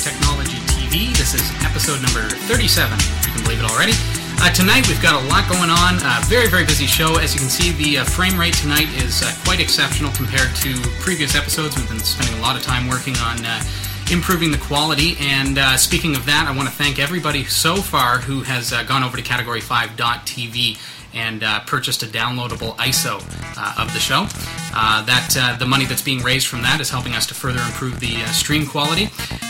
[0.00, 1.12] Technology TV.
[1.16, 3.92] This is episode number 37, if you can believe it already.
[4.40, 6.00] Uh, tonight we've got a lot going on.
[6.00, 7.18] Uh, very, very busy show.
[7.18, 10.74] As you can see, the uh, frame rate tonight is uh, quite exceptional compared to
[11.00, 11.76] previous episodes.
[11.76, 13.62] We've been spending a lot of time working on uh,
[14.10, 15.16] improving the quality.
[15.20, 18.82] And uh, speaking of that, I want to thank everybody so far who has uh,
[18.84, 20.78] gone over to category5.tv
[21.14, 23.20] and uh, purchased a downloadable ISO
[23.56, 24.26] uh, of the show.
[24.72, 27.60] Uh, that uh, the money that's being raised from that is helping us to further
[27.60, 29.08] improve the uh, stream quality.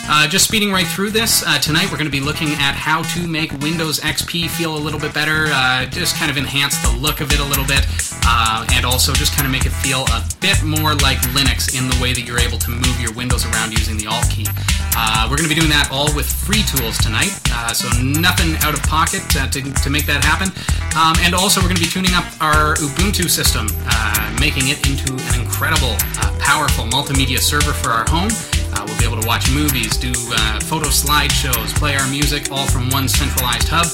[0.09, 3.29] Uh, just speeding right through this tonight, we're going to be looking at how to
[3.29, 5.47] make Windows XP feel a little bit better,
[5.91, 7.87] just kind of enhance the look of it a little bit,
[8.75, 11.97] and also just kind of make it feel a bit more like Linux in the
[12.03, 14.47] way that you're able to move your windows around using the Alt key.
[15.31, 17.31] We're going to be doing that all with free tools tonight,
[17.73, 20.51] so nothing out of pocket to, to make that happen.
[20.99, 24.83] Um, and also we're going to be tuning up our Ubuntu system, uh, making it
[24.91, 28.31] into an incredible, uh, powerful multimedia server for our home.
[28.75, 32.67] Uh, we'll be able to watch movies, do uh, photo slideshows, play our music, all
[32.67, 33.87] from one centralized hub,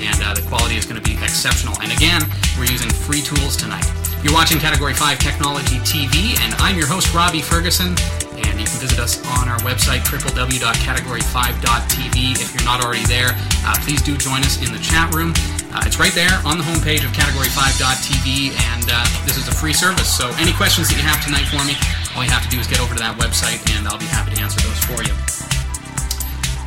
[0.00, 1.74] and uh, the quality is going to be exceptional.
[1.80, 2.22] And again,
[2.58, 3.86] we're using free tools tonight.
[4.24, 7.96] You're watching Category 5 Technology TV, and I'm your host, Robbie Ferguson.
[8.40, 12.40] And you can visit us on our website, www.category5.tv.
[12.40, 15.34] If you're not already there, uh, please do join us in the chat room.
[15.72, 19.72] Uh, it's right there on the homepage of category5.tv, and uh, this is a free
[19.72, 20.08] service.
[20.08, 21.76] So, any questions that you have tonight for me,
[22.16, 24.34] all you have to do is get over to that website, and I'll be happy
[24.34, 25.49] to answer those for you.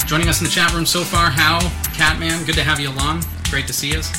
[0.05, 1.61] Joining us in the chat room so far, Hal,
[1.93, 3.23] Catman, good to have you along.
[3.49, 4.11] Great to see us.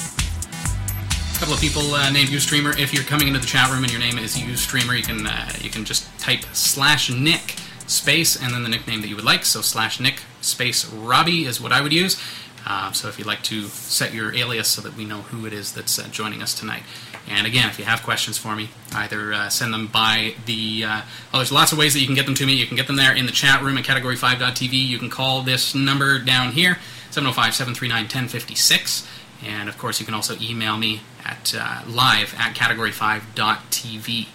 [1.37, 2.77] A couple of people uh, named UStreamer.
[2.79, 5.53] If you're coming into the chat room and your name is UStreamer, you can uh,
[5.61, 9.45] you can just type slash Nick space and then the nickname that you would like.
[9.45, 12.21] So slash Nick space Robbie is what I would use.
[12.67, 15.53] Uh, so if you'd like to set your alias so that we know who it
[15.53, 16.83] is that's uh, joining us tonight.
[17.28, 20.84] And again, if you have questions for me, either uh, send them by the.
[20.84, 22.53] Uh, well, there's lots of ways that you can get them to me.
[22.55, 24.72] You can get them there in the chat room at category5.tv.
[24.72, 26.79] You can call this number down here,
[27.11, 29.08] 705 739 1056.
[29.45, 34.29] And of course, you can also email me at uh, live at category5.tv.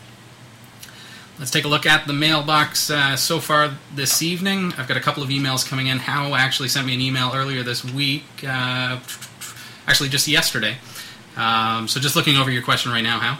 [1.38, 4.74] Let's take a look at the mailbox uh, so far this evening.
[4.78, 6.00] I've got a couple of emails coming in.
[6.00, 9.00] Hal actually sent me an email earlier this week, uh,
[9.88, 10.76] actually just yesterday.
[11.40, 13.38] Um, so just looking over your question right now, Hal?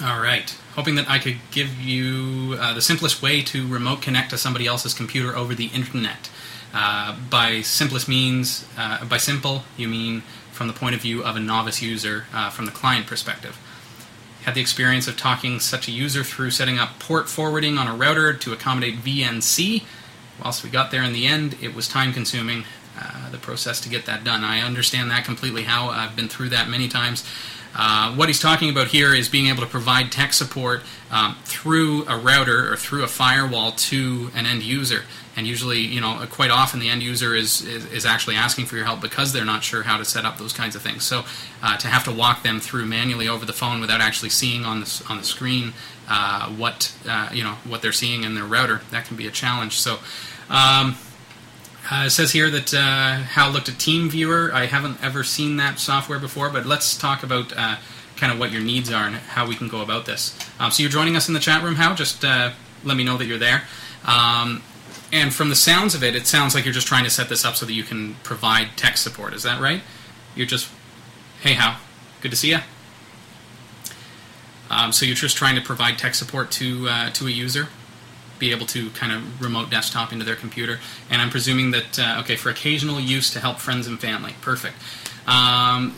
[0.00, 0.56] All right.
[0.74, 4.66] Hoping that I could give you uh, the simplest way to remote connect to somebody
[4.66, 6.30] else's computer over the internet.
[6.72, 11.36] Uh, by simplest means, uh, by simple, you mean from the point of view of
[11.36, 13.58] a novice user uh, from the client perspective.
[14.44, 17.94] Had the experience of talking such a user through setting up port forwarding on a
[17.94, 19.82] router to accommodate VNC.
[20.42, 22.64] Whilst we got there in the end, it was time consuming,
[23.00, 24.44] uh, the process to get that done.
[24.44, 27.24] I understand that completely Hal I've been through that many times.
[27.74, 32.06] Uh, what he's talking about here is being able to provide tech support um, through
[32.08, 35.02] a router or through a firewall to an end user
[35.38, 38.74] and usually you know quite often the end user is, is, is actually asking for
[38.76, 41.24] your help because they're not sure how to set up those kinds of things so
[41.62, 44.80] uh, to have to walk them through manually over the phone without actually seeing on
[44.80, 45.72] the, on the screen
[46.08, 49.30] uh, what uh, you know what they're seeing in their router that can be a
[49.30, 49.98] challenge so
[50.50, 50.96] um,
[51.90, 54.52] uh, it says here that uh, Hal looked at TeamViewer.
[54.52, 57.76] I haven't ever seen that software before, but let's talk about uh,
[58.16, 60.38] kind of what your needs are and how we can go about this.
[60.58, 61.94] Um, so you're joining us in the chat room, Hal.
[61.94, 62.52] Just uh,
[62.84, 63.62] let me know that you're there.
[64.04, 64.62] Um,
[65.12, 67.44] and from the sounds of it, it sounds like you're just trying to set this
[67.44, 69.32] up so that you can provide tech support.
[69.32, 69.80] Is that right?
[70.36, 70.70] You're just,
[71.40, 71.78] hey, Hal,
[72.20, 72.58] Good to see you.
[74.70, 77.68] Um, so you're just trying to provide tech support to uh, to a user,
[78.38, 80.78] be able to kind of remote desktop into their computer.
[81.10, 84.34] And I'm presuming that uh, okay for occasional use to help friends and family.
[84.40, 84.76] Perfect.
[85.26, 85.94] Um,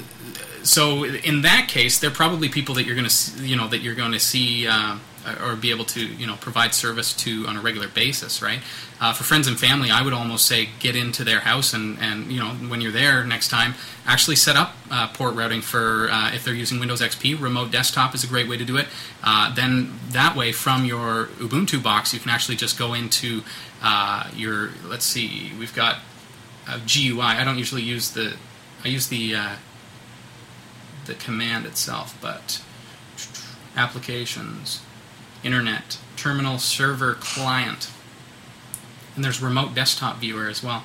[0.62, 3.95] so in that case, they're probably people that you're going to you know that you're
[3.95, 4.67] going to see.
[4.67, 4.99] Uh,
[5.42, 8.60] or be able to you know provide service to on a regular basis, right?
[9.00, 12.31] Uh, for friends and family, I would almost say get into their house and and
[12.32, 13.75] you know when you're there next time,
[14.06, 17.41] actually set up uh, port routing for uh, if they're using Windows XP.
[17.41, 18.86] Remote desktop is a great way to do it.
[19.22, 23.42] Uh, then that way, from your Ubuntu box, you can actually just go into
[23.83, 25.98] uh, your let's see, we've got
[26.66, 27.21] GUI.
[27.21, 28.36] I don't usually use the
[28.84, 29.56] I use the uh,
[31.06, 32.62] the command itself, but
[33.77, 34.83] applications
[35.42, 37.91] internet, terminal server client.
[39.15, 40.84] And there's remote desktop viewer as well.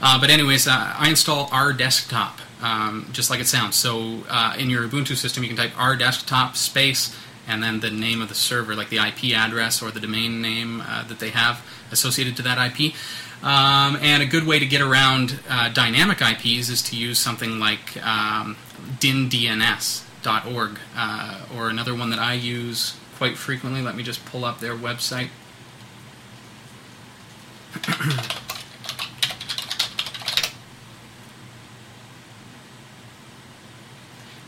[0.00, 3.76] Uh, but anyways, uh, I install rdesktop, um, just like it sounds.
[3.76, 7.16] So uh, in your Ubuntu system, you can type R desktop space
[7.46, 10.80] and then the name of the server, like the IP address or the domain name
[10.80, 12.94] uh, that they have associated to that IP.
[13.42, 17.58] Um, and a good way to get around uh, dynamic IPs is to use something
[17.58, 18.56] like um,
[19.00, 23.80] dyndns.org, uh, or another one that I use quite frequently.
[23.80, 25.28] Let me just pull up their website.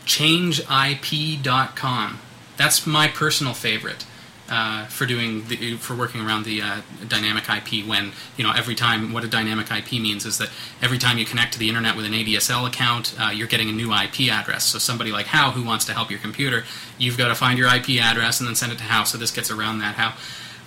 [0.05, 2.19] ChangeIP.com.
[2.57, 4.05] That's my personal favorite
[4.49, 7.85] uh, for doing the, for working around the uh, dynamic IP.
[7.85, 10.49] When you know every time what a dynamic IP means is that
[10.81, 13.73] every time you connect to the internet with an ADSL account, uh, you're getting a
[13.73, 14.65] new IP address.
[14.65, 16.63] So somebody like Hal who wants to help your computer,
[16.97, 19.05] you've got to find your IP address and then send it to Hal.
[19.05, 20.13] So this gets around that Hal.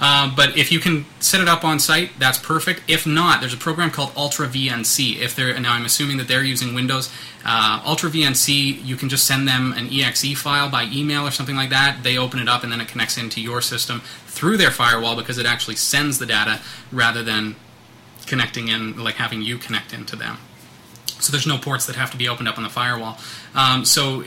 [0.01, 2.83] Uh, but if you can set it up on site, that's perfect.
[2.87, 5.19] If not, there's a program called Ultra VNC.
[5.19, 7.13] If they're now, I'm assuming that they're using Windows.
[7.45, 11.57] Uh, Ultra VNC, you can just send them an exe file by email or something
[11.57, 12.03] like that.
[12.03, 15.39] They open it up and then it connects into your system through their firewall because
[15.39, 16.61] it actually sends the data
[16.93, 17.57] rather than
[18.27, 20.39] connecting in, like having you connect into them.
[21.21, 23.19] So there's no ports that have to be opened up on the firewall.
[23.55, 24.23] Um, so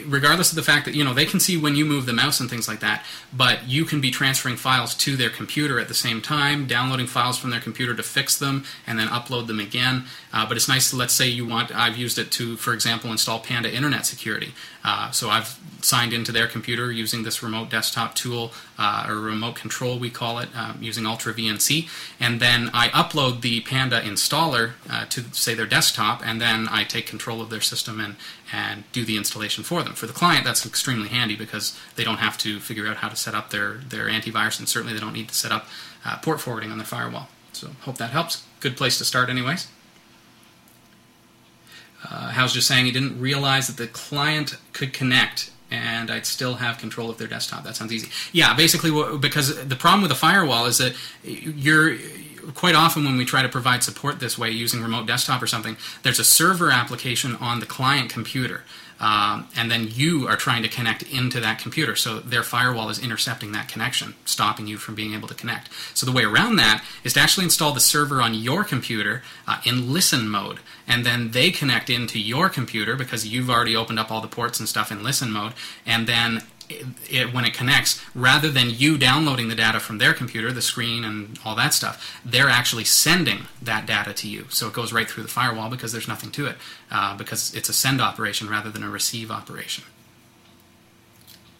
[0.06, 2.38] regardless of the fact that you know they can see when you move the mouse
[2.38, 5.94] and things like that, but you can be transferring files to their computer at the
[5.94, 10.04] same time, downloading files from their computer to fix them, and then upload them again.
[10.32, 10.90] Uh, but it's nice.
[10.90, 11.74] To, let's say you want.
[11.74, 14.52] I've used it to, for example, install Panda Internet Security.
[14.82, 19.54] Uh, so I've signed into their computer using this remote desktop tool uh, or remote
[19.54, 21.88] control, we call it, um, using Ultra VNC,
[22.18, 26.84] and then I upload the Panda installer uh, to say their desktop, and then I
[26.84, 28.16] take control of their system and
[28.52, 29.92] and do the installation for them.
[29.92, 33.16] For the client, that's extremely handy because they don't have to figure out how to
[33.16, 35.66] set up their their antivirus, and certainly they don't need to set up
[36.04, 37.28] uh, port forwarding on their firewall.
[37.52, 38.44] So hope that helps.
[38.60, 39.68] Good place to start, anyways.
[42.04, 46.54] Uh, Hal's just saying he didn't realize that the client could connect and I'd still
[46.54, 47.62] have control of their desktop.
[47.62, 48.08] That sounds easy.
[48.32, 51.96] Yeah, basically, because the problem with a firewall is that you're
[52.54, 55.76] quite often when we try to provide support this way using remote desktop or something,
[56.02, 58.64] there's a server application on the client computer.
[59.00, 61.96] Um, and then you are trying to connect into that computer.
[61.96, 65.70] So their firewall is intercepting that connection, stopping you from being able to connect.
[65.94, 69.60] So the way around that is to actually install the server on your computer uh,
[69.64, 74.10] in listen mode, and then they connect into your computer because you've already opened up
[74.10, 75.54] all the ports and stuff in listen mode,
[75.86, 76.42] and then
[77.08, 81.04] it, when it connects, rather than you downloading the data from their computer, the screen
[81.04, 84.46] and all that stuff, they're actually sending that data to you.
[84.48, 86.56] So it goes right through the firewall because there's nothing to it,
[86.90, 89.84] uh, because it's a send operation rather than a receive operation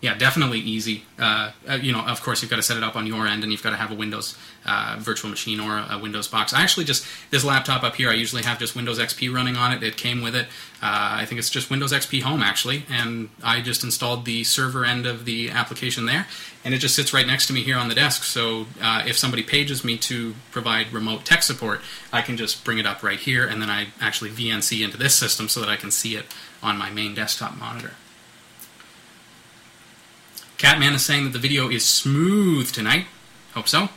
[0.00, 1.04] yeah, definitely easy.
[1.18, 3.42] Uh, uh, you know, of course, you've got to set it up on your end,
[3.42, 6.54] and you've got to have a Windows uh, virtual machine or a, Windows box.
[6.54, 8.08] I actually just this laptop up here.
[8.08, 9.82] I usually have just Windows XP running on it.
[9.82, 10.46] It came with it.
[10.82, 14.86] Uh, I think it's just Windows XP Home actually, and I just installed the server
[14.86, 16.26] end of the application there,
[16.64, 18.24] and it just sits right next to me here on the desk.
[18.24, 22.78] So uh, if somebody pages me to provide remote tech support, I can just bring
[22.78, 25.76] it up right here, and then I actually VNC into this system so that I
[25.76, 26.24] can see it
[26.62, 27.92] on my main desktop monitor.
[30.60, 33.06] Catman is saying that the video is smooth tonight.
[33.54, 33.88] Hope so.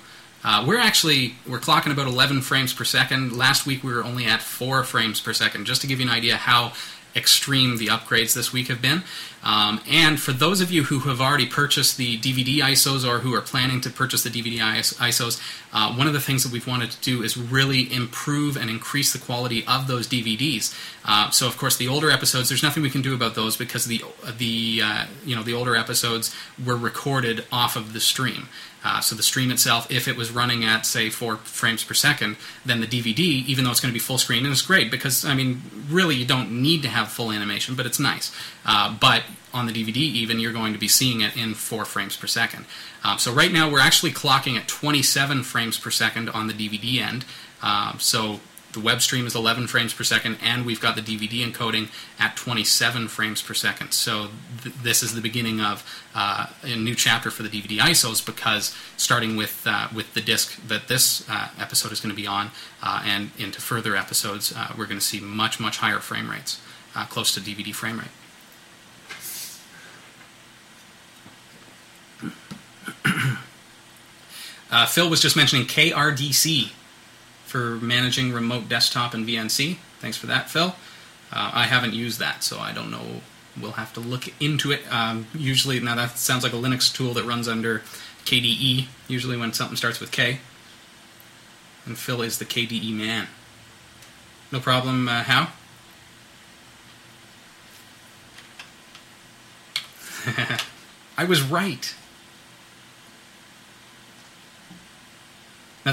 [0.46, 3.36] Uh, we're actually we're clocking about 11 frames per second.
[3.36, 5.66] Last week we were only at four frames per second.
[5.66, 6.72] Just to give you an idea how
[7.16, 9.04] extreme the upgrades this week have been.
[9.44, 13.34] Um, and for those of you who have already purchased the DVD ISOs or who
[13.36, 15.42] are planning to purchase the DVD ISOs,
[15.74, 19.12] uh, one of the things that we've wanted to do is really improve and increase
[19.12, 20.74] the quality of those DVDs.
[21.04, 23.86] Uh, so, of course, the older episodes, there's nothing we can do about those because
[23.86, 24.02] the
[24.38, 28.48] the uh, you know the older episodes were recorded off of the stream.
[28.84, 32.36] Uh, so the stream itself, if it was running at say four frames per second,
[32.66, 35.24] then the DVD, even though it's going to be full screen, and it's great because
[35.24, 38.36] I mean, really, you don't need to have full animation, but it's nice.
[38.66, 39.24] Uh, but
[39.54, 42.66] on the DVD, even you're going to be seeing it in four frames per second.
[43.04, 47.02] Um, so right now we're actually clocking at 27 frames per second on the DVD
[47.02, 47.26] end.
[47.62, 48.40] Um, so
[48.74, 51.90] the web stream is 11 frames per second, and we've got the DVD encoding
[52.20, 53.92] at 27 frames per second.
[53.92, 54.30] So
[54.64, 58.76] th- this is the beginning of uh, a new chapter for the DVD ISOs because
[58.98, 62.50] starting with uh, with the disc that this uh, episode is going to be on,
[62.82, 66.60] uh, and into further episodes, uh, we're going to see much much higher frame rates,
[66.96, 68.08] uh, close to DVD frame rate.
[74.90, 76.72] Phil was just mentioning KRDC
[77.54, 79.78] for managing remote desktop and VNC.
[80.00, 80.76] Thanks for that, Phil.
[81.32, 83.22] Uh, I haven't used that, so I don't know.
[83.62, 84.82] We'll have to look into it.
[84.92, 87.84] Um, usually, now that sounds like a Linux tool that runs under
[88.26, 90.40] KDE, usually when something starts with K.
[91.86, 93.28] And Phil is the KDE man.
[94.52, 95.50] No problem, uh, Hal?
[101.20, 101.94] I was right.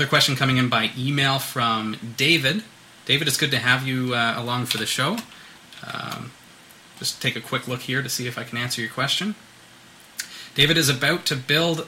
[0.01, 2.65] Another question coming in by email from David.
[3.05, 5.19] David, it's good to have you uh, along for the show.
[5.87, 6.33] Um,
[6.99, 9.35] just take a quick look here to see if I can answer your question.
[10.55, 11.87] David is about to build.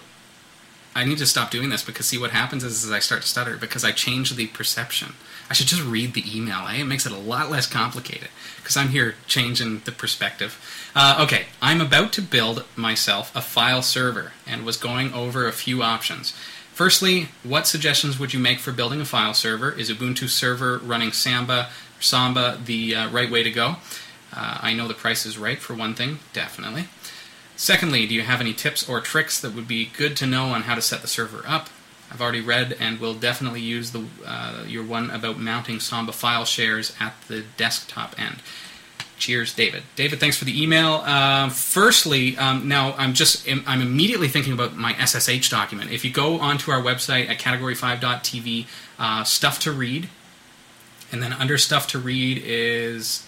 [0.94, 3.28] I need to stop doing this because see what happens is, is I start to
[3.28, 5.14] stutter because I change the perception.
[5.48, 6.66] I should just read the email.
[6.68, 6.82] Eh?
[6.82, 10.60] It makes it a lot less complicated because I'm here changing the perspective.
[10.94, 15.52] Uh, okay, I'm about to build myself a file server and was going over a
[15.52, 16.34] few options.
[16.82, 19.70] Firstly, what suggestions would you make for building a file server?
[19.70, 21.68] Is Ubuntu server running Samba,
[22.00, 23.76] Samba the uh, right way to go?
[24.34, 26.86] Uh, I know the price is right for one thing, definitely.
[27.54, 30.62] Secondly, do you have any tips or tricks that would be good to know on
[30.62, 31.70] how to set the server up?
[32.10, 36.44] I've already read and will definitely use the uh, your one about mounting Samba file
[36.44, 38.38] shares at the desktop end.
[39.22, 39.84] Cheers, David.
[39.94, 40.94] David, thanks for the email.
[40.94, 45.92] Uh, firstly, um, now I'm just I'm immediately thinking about my SSH document.
[45.92, 48.66] If you go onto our website at category5.tv,
[48.98, 50.08] uh, stuff to read,
[51.12, 53.24] and then under stuff to read is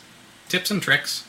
[0.48, 1.28] tips and tricks.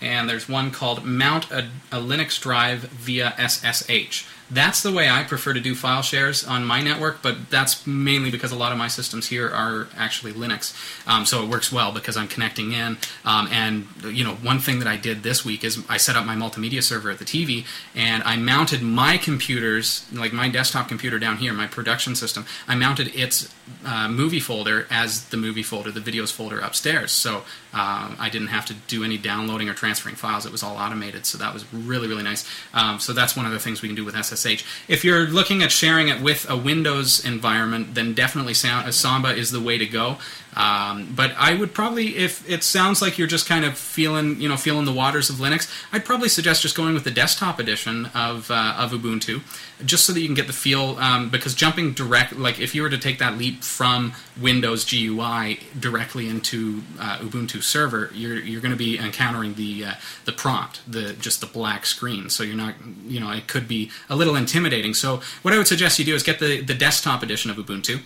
[0.00, 5.24] And there's one called Mount a, a Linux Drive via SSH that's the way I
[5.24, 8.78] prefer to do file shares on my network, but that's mainly because a lot of
[8.78, 10.74] my systems here are actually Linux.
[11.06, 12.98] Um, so it works well because I'm connecting in.
[13.24, 16.26] Um, and, you know, one thing that I did this week is I set up
[16.26, 21.18] my multimedia server at the TV and I mounted my computers, like my desktop computer
[21.18, 23.52] down here, my production system, I mounted its
[23.84, 27.12] uh, movie folder as the movie folder, the videos folder upstairs.
[27.12, 27.38] So
[27.72, 30.46] um, I didn't have to do any downloading or transferring files.
[30.46, 31.26] It was all automated.
[31.26, 32.48] So that was really, really nice.
[32.74, 34.32] Um, so that's one of the things we can do with SSH.
[34.32, 34.64] SSH.
[34.88, 39.60] If you're looking at sharing it with a Windows environment, then definitely Samba is the
[39.60, 40.18] way to go.
[40.54, 44.48] Um, but I would probably, if it sounds like you're just kind of feeling, you
[44.48, 48.06] know, feeling the waters of Linux, I'd probably suggest just going with the desktop edition
[48.14, 49.40] of uh, of Ubuntu,
[49.84, 50.96] just so that you can get the feel.
[50.98, 55.60] Um, because jumping direct, like if you were to take that leap from Windows GUI
[55.78, 59.92] directly into uh, Ubuntu server, you're you're going to be encountering the uh,
[60.26, 62.28] the prompt, the just the black screen.
[62.28, 62.74] So you're not,
[63.06, 64.92] you know, it could be a little intimidating.
[64.92, 68.00] So what I would suggest you do is get the the desktop edition of Ubuntu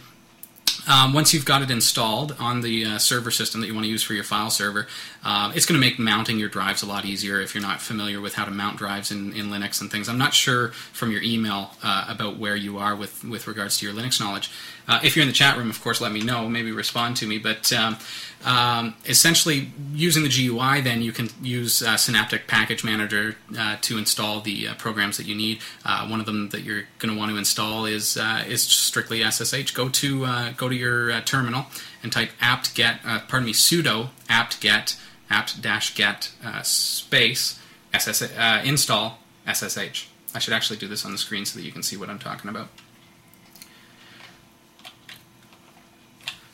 [0.87, 3.90] um, once you've got it installed on the uh, server system that you want to
[3.90, 4.87] use for your file server,
[5.28, 8.21] uh, it's going to make mounting your drives a lot easier if you're not familiar
[8.21, 10.09] with how to mount drives in, in Linux and things.
[10.09, 13.87] I'm not sure from your email uh, about where you are with, with regards to
[13.87, 14.52] your Linux knowledge.
[14.87, 16.49] Uh, if you're in the chat room, of course, let me know.
[16.49, 17.38] Maybe respond to me.
[17.38, 17.97] But um,
[18.45, 23.99] um, essentially, using the GUI, then you can use uh, Synaptic Package Manager uh, to
[23.99, 25.59] install the uh, programs that you need.
[25.85, 28.16] Uh, one of them that you're going to want to install is
[28.47, 29.73] is strictly SSH.
[29.73, 31.66] Go to go to your terminal
[32.04, 34.97] and type apt-get, pardon me, sudo apt-get
[35.30, 36.30] apt-get
[36.62, 37.61] space
[37.92, 38.23] SS,
[38.64, 40.09] install SSH.
[40.35, 42.18] I should actually do this on the screen so that you can see what I'm
[42.18, 42.68] talking about.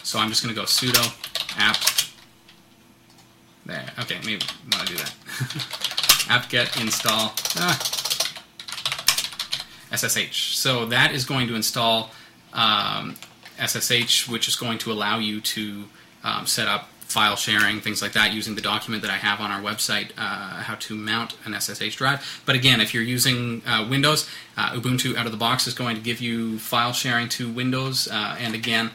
[0.02, 1.02] So I'm just going to go sudo
[1.56, 2.10] apt.
[3.64, 3.84] There.
[4.00, 6.26] Okay, maybe want to do that.
[6.28, 7.78] apt-get install ah,
[9.94, 10.56] SSH.
[10.56, 12.10] So that is going to install
[12.52, 13.16] um,
[13.64, 15.84] SSH, which is going to allow you to
[16.24, 19.50] um, set up file sharing, things like that, using the document that I have on
[19.50, 22.42] our website, uh, how to mount an SSH drive.
[22.46, 25.94] But again, if you're using uh, Windows, uh, Ubuntu out of the box is going
[25.96, 28.08] to give you file sharing to Windows.
[28.08, 28.90] Uh, and again,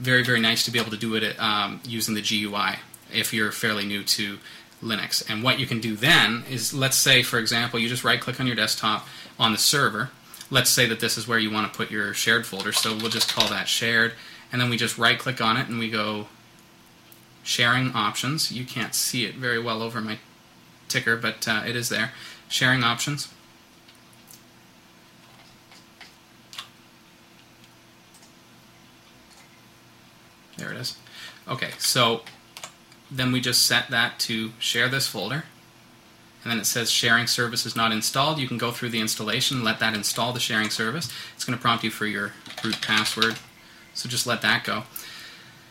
[0.00, 2.80] very, very nice to be able to do it um, using the GUI
[3.12, 4.38] if you're fairly new to
[4.82, 5.24] Linux.
[5.30, 8.40] And what you can do then is, let's say, for example, you just right click
[8.40, 9.06] on your desktop
[9.38, 10.10] on the server.
[10.50, 13.10] Let's say that this is where you want to put your shared folder, so we'll
[13.10, 14.14] just call that shared.
[14.50, 16.26] And then we just right click on it and we go
[17.42, 18.52] sharing options.
[18.52, 20.18] You can't see it very well over my
[20.88, 22.12] ticker, but uh, it is there.
[22.48, 23.28] Sharing options.
[30.56, 30.96] There it is.
[31.48, 32.20] Okay, so
[33.10, 35.44] then we just set that to share this folder.
[36.42, 38.38] And then it says sharing service is not installed.
[38.38, 41.10] You can go through the installation, let that install the sharing service.
[41.34, 42.32] It's going to prompt you for your
[42.64, 43.36] root password.
[43.94, 44.84] So just let that go.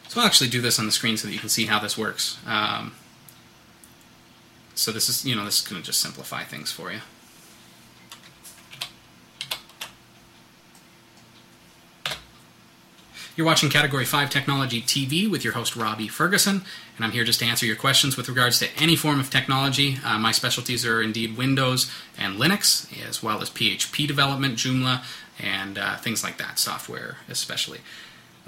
[0.10, 1.96] So I'll actually do this on the screen so that you can see how this
[1.96, 2.40] works.
[2.48, 2.94] Um,
[4.74, 7.02] so this is, you know, this is going to just simplify things for you.
[13.36, 16.64] You're watching Category 5 Technology TV with your host Robbie Ferguson,
[16.98, 20.00] and I'm here just to answer your questions with regards to any form of technology.
[20.04, 25.04] Uh, my specialties are indeed Windows and Linux, as well as PHP development, Joomla,
[25.40, 27.80] and uh, things like that, software especially.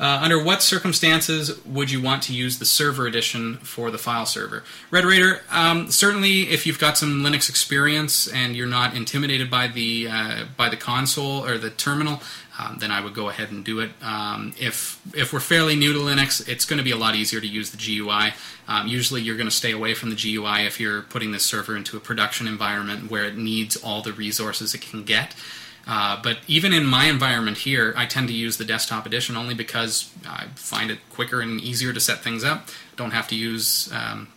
[0.02, 4.26] Uh, under what circumstances would you want to use the server edition for the file
[4.26, 4.64] server?
[4.90, 9.68] Red Raider, um, certainly if you've got some Linux experience and you're not intimidated by
[9.68, 12.20] the uh, by the console or the terminal,
[12.58, 13.92] um, then I would go ahead and do it.
[14.02, 17.40] Um, if if we're fairly new to Linux, it's going to be a lot easier
[17.40, 18.34] to use the GUI.
[18.68, 21.78] Um, usually, you're going to stay away from the GUI if you're putting this server
[21.78, 25.36] into a production environment where it needs all the resources it can get.
[25.88, 29.54] Uh, but even in my environment here, I tend to use the desktop edition only
[29.54, 32.70] because I find it quicker and easier to set things up.
[32.96, 34.28] Don't have to use um,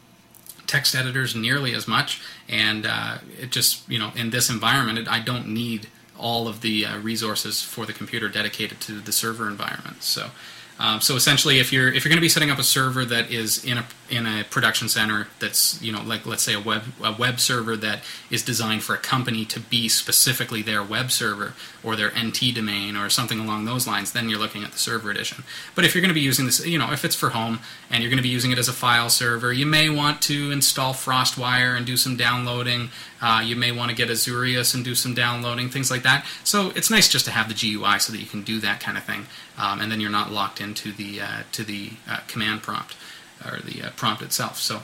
[0.66, 5.08] text editors nearly as much, and uh, it just you know in this environment, it,
[5.08, 9.48] I don't need all of the uh, resources for the computer dedicated to the server
[9.48, 10.02] environment.
[10.02, 10.30] So
[10.78, 13.30] um, so essentially, if you're if you're going to be setting up a server that
[13.30, 16.82] is in a in a production center that's you know like let's say a web
[17.02, 21.54] a web server that is designed for a company to be specifically their web server
[21.84, 25.10] or their NT domain or something along those lines, then you're looking at the server
[25.10, 25.44] edition.
[25.76, 27.60] But if you're going to be using this, you know, if it's for home
[27.90, 30.50] and you're going to be using it as a file server, you may want to
[30.50, 32.90] install FrostWire and do some downloading.
[33.24, 36.26] Uh, you may want to get Azureus and do some downloading, things like that.
[36.44, 38.98] So it's nice just to have the GUI so that you can do that kind
[38.98, 39.24] of thing,
[39.56, 42.94] um, and then you're not locked into the uh, to the uh, command prompt
[43.42, 44.58] or the uh, prompt itself.
[44.58, 44.82] So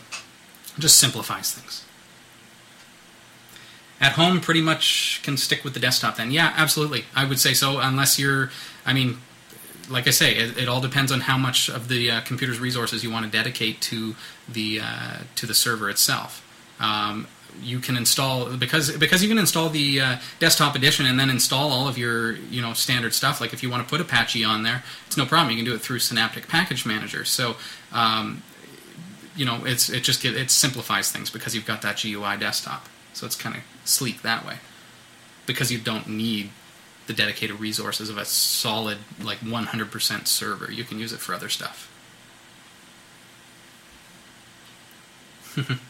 [0.75, 1.85] it just simplifies things.
[4.01, 6.17] At home, pretty much can stick with the desktop.
[6.17, 7.79] Then, yeah, absolutely, I would say so.
[7.79, 8.51] Unless you're,
[8.87, 9.19] I mean,
[9.91, 13.05] like I say, it, it, all depends on how much of the uh, computer's resources
[13.05, 14.15] you want to dedicate to
[14.49, 16.43] the uh, to the server itself.
[16.81, 17.27] Um,
[17.63, 21.71] you can install because because you can install the uh, desktop edition and then install
[21.71, 23.41] all of your you know standard stuff.
[23.41, 25.51] Like if you want to put Apache on there, it's no problem.
[25.51, 27.25] You can do it through Synaptic Package Manager.
[27.25, 27.57] So
[27.93, 28.43] um,
[29.37, 32.87] you know it's it just get, it simplifies things because you've got that GUI desktop.
[33.13, 34.57] So it's kind of sleek that way
[35.47, 36.51] because you don't need
[37.07, 40.71] the dedicated resources of a solid like 100% server.
[40.71, 41.89] You can use it for other stuff.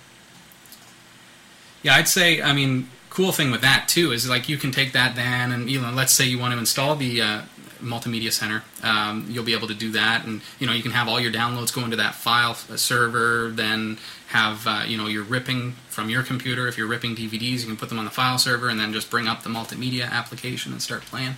[1.82, 2.42] Yeah, I'd say.
[2.42, 5.70] I mean, cool thing with that too is like you can take that then, and
[5.70, 7.42] you know, let's say you want to install the uh,
[7.80, 11.08] multimedia center, um, you'll be able to do that, and you know, you can have
[11.08, 13.50] all your downloads go into that file server.
[13.50, 16.68] Then have uh, you know, you're ripping from your computer.
[16.68, 19.10] If you're ripping DVDs, you can put them on the file server, and then just
[19.10, 21.34] bring up the multimedia application and start playing.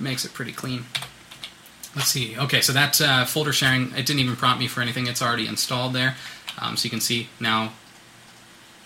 [0.00, 0.84] Makes it pretty clean.
[1.96, 2.38] Let's see.
[2.38, 5.06] Okay, so that uh, folder sharing, it didn't even prompt me for anything.
[5.06, 6.16] It's already installed there.
[6.60, 7.72] Um, so you can see now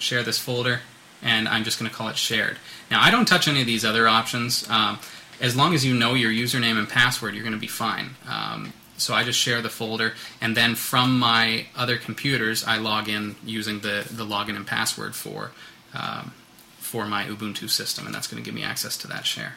[0.03, 0.81] share this folder,
[1.23, 2.59] and I'm just going to call it shared.
[2.91, 4.69] Now, I don't touch any of these other options.
[4.69, 4.99] Um,
[5.41, 8.11] as long as you know your username and password, you're going to be fine.
[8.29, 13.09] Um, so I just share the folder, and then from my other computers, I log
[13.09, 15.51] in using the, the login and password for,
[15.95, 16.33] um,
[16.79, 19.55] for my Ubuntu system, and that's going to give me access to that share.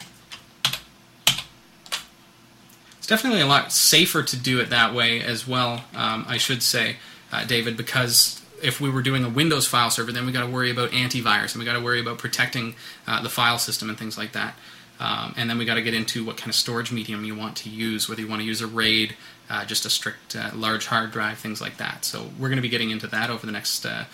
[2.97, 6.63] It's definitely a lot safer to do it that way as well, um, I should
[6.63, 6.95] say,
[7.31, 10.51] uh, David, because if we were doing a Windows file server, then we got to
[10.51, 12.75] worry about antivirus and we got to worry about protecting
[13.07, 14.55] uh, the file system and things like that.
[14.99, 17.57] Um, and then we got to get into what kind of storage medium you want
[17.57, 19.15] to use, whether you want to use a RAID,
[19.49, 22.05] uh, just a strict uh, large hard drive, things like that.
[22.05, 24.05] So we're going to be getting into that over the next uh,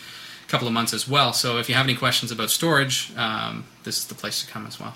[0.47, 1.33] couple of months as well.
[1.33, 4.65] So if you have any questions about storage, um, this is the place to come
[4.65, 4.95] as well.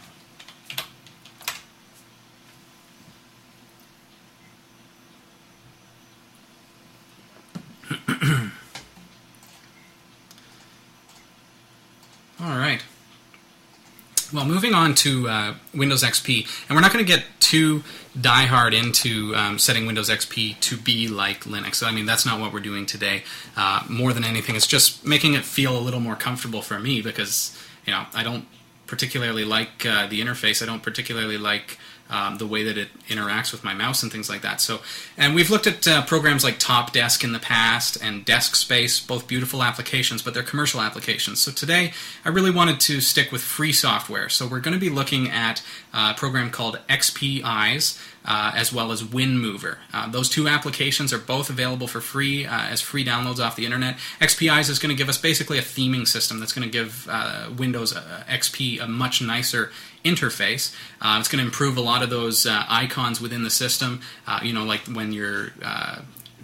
[12.42, 12.84] All right.
[14.36, 17.84] Well, moving on to uh, Windows XP, and we're not going to get too
[18.20, 21.82] diehard into um, setting Windows XP to be like Linux.
[21.82, 23.24] I mean, that's not what we're doing today.
[23.56, 27.02] Uh, more than anything, it's just making it feel a little more comfortable for me
[27.02, 28.46] because you know I don't
[28.88, 30.62] particularly like uh, the interface.
[30.62, 34.30] I don't particularly like um, the way that it interacts with my mouse and things
[34.30, 34.62] like that.
[34.62, 34.80] So,
[35.18, 39.00] and we've looked at uh, programs like Top Desk in the past and Desk Space,
[39.00, 41.40] both beautiful applications, but they're commercial applications.
[41.40, 44.30] So today, I really wanted to stick with free software.
[44.30, 45.64] So we're going to be looking at
[45.94, 48.00] a program called XPize.
[48.28, 49.78] Uh, as well as WinMover.
[49.94, 53.66] Uh, those two applications are both available for free uh, as free downloads off the
[53.66, 53.98] internet.
[54.20, 57.52] XPize is going to give us basically a theming system that's going to give uh,
[57.56, 59.72] Windows uh, XP a much nicer
[60.04, 60.76] interface.
[61.00, 64.02] Uh, it's going to improve a lot of those icons within the system.
[64.42, 66.00] You know, like when your uh,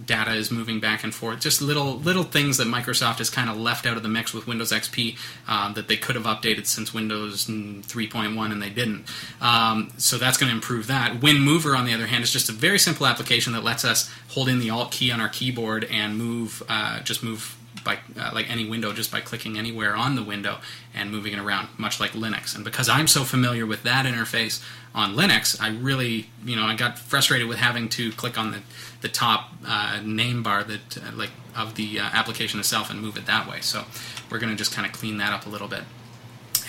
[0.05, 1.39] data is moving back and forth.
[1.39, 4.47] Just little little things that Microsoft has kind of left out of the mix with
[4.47, 9.05] Windows XP uh, that they could have updated since Windows 3.1 and they didn't.
[9.41, 11.19] Um, so that's going to improve that.
[11.19, 14.49] WinMover, on the other hand, is just a very simple application that lets us hold
[14.49, 18.49] in the Alt key on our keyboard and move, uh, just move by uh, like
[18.49, 20.59] any window just by clicking anywhere on the window
[20.93, 22.55] and moving it around, much like Linux.
[22.55, 24.63] And because I'm so familiar with that interface
[24.93, 28.61] on Linux, I really, you know, I got frustrated with having to click on the,
[29.01, 33.17] the top uh, name bar that uh, like of the uh, application itself and move
[33.17, 33.61] it that way.
[33.61, 33.83] So
[34.29, 35.83] we're going to just kind of clean that up a little bit.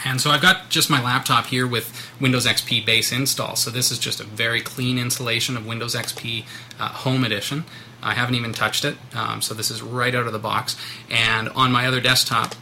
[0.05, 3.57] And so I've got just my laptop here with Windows XP base install.
[3.57, 6.44] So this is just a very clean installation of Windows XP
[6.81, 7.64] uh, Home Edition.
[8.02, 10.76] I haven't even touched it, um, so this is right out of the box.
[11.10, 12.54] And on my other desktop,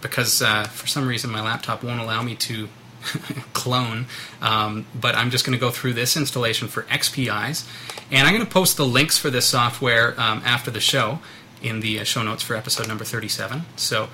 [0.00, 2.68] because uh, for some reason my laptop won't allow me to
[3.52, 4.06] clone,
[4.40, 7.66] um, but I'm just going to go through this installation for XPize.
[8.10, 11.20] And I'm going to post the links for this software um, after the show
[11.62, 13.62] in the uh, show notes for episode number 37.
[13.76, 14.08] So,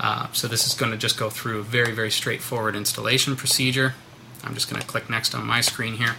[0.00, 3.94] uh, so this is going to just go through a very, very straightforward installation procedure.
[4.44, 6.14] I'm just going to click next on my screen here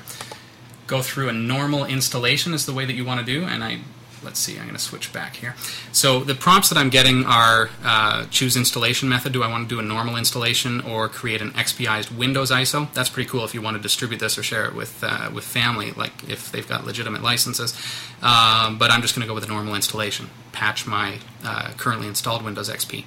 [0.88, 3.43] go through a normal installation is the way that you want to do.
[3.43, 3.80] And I,
[4.23, 5.56] let's see, I'm going to switch back here.
[5.91, 9.34] So the prompts that I'm getting are uh, choose installation method.
[9.34, 12.91] Do I want to do a normal installation or create an XPized Windows ISO?
[12.93, 15.43] That's pretty cool if you want to distribute this or share it with uh, with
[15.43, 17.73] family, like if they've got legitimate licenses.
[18.21, 20.30] Um, but I'm just going to go with a normal installation.
[20.54, 23.04] Patch my uh, currently installed Windows XP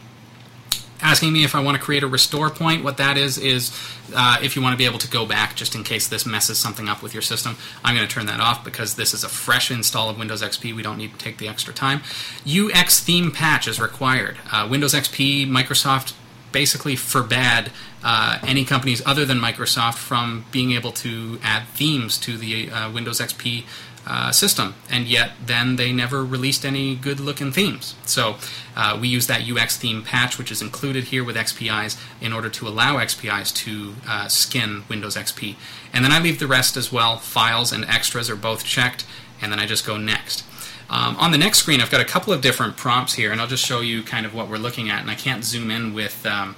[1.03, 2.85] asking me if I want to create a restore point.
[2.85, 3.71] What that is is
[4.15, 6.59] uh, if you want to be able to go back just in case this messes
[6.59, 7.57] something up with your system.
[7.85, 10.75] I'm going to turn that off because this is a fresh install of Windows XP.
[10.75, 12.03] We don't need to take the extra time.
[12.47, 14.39] UX theme patch is required.
[14.51, 16.15] Uh, Windows XP, Microsoft
[16.53, 17.71] basically forbade
[18.03, 22.91] uh, any companies other than Microsoft from being able to add themes to the uh,
[22.91, 23.65] Windows XP
[24.07, 27.95] uh, system, and yet then they never released any good looking themes.
[28.05, 28.37] So
[28.77, 32.49] uh, we use that UX theme patch, which is included here with XPize, in order
[32.49, 35.57] to allow XPize to uh, skin Windows XP.
[35.93, 37.19] And then I leave the rest as well.
[37.19, 39.05] Files and extras are both checked,
[39.41, 40.45] and then I just go next.
[40.89, 43.47] Um, on the next screen, I've got a couple of different prompts here, and I'll
[43.47, 45.01] just show you kind of what we're looking at.
[45.01, 46.57] And I can't zoom in with um,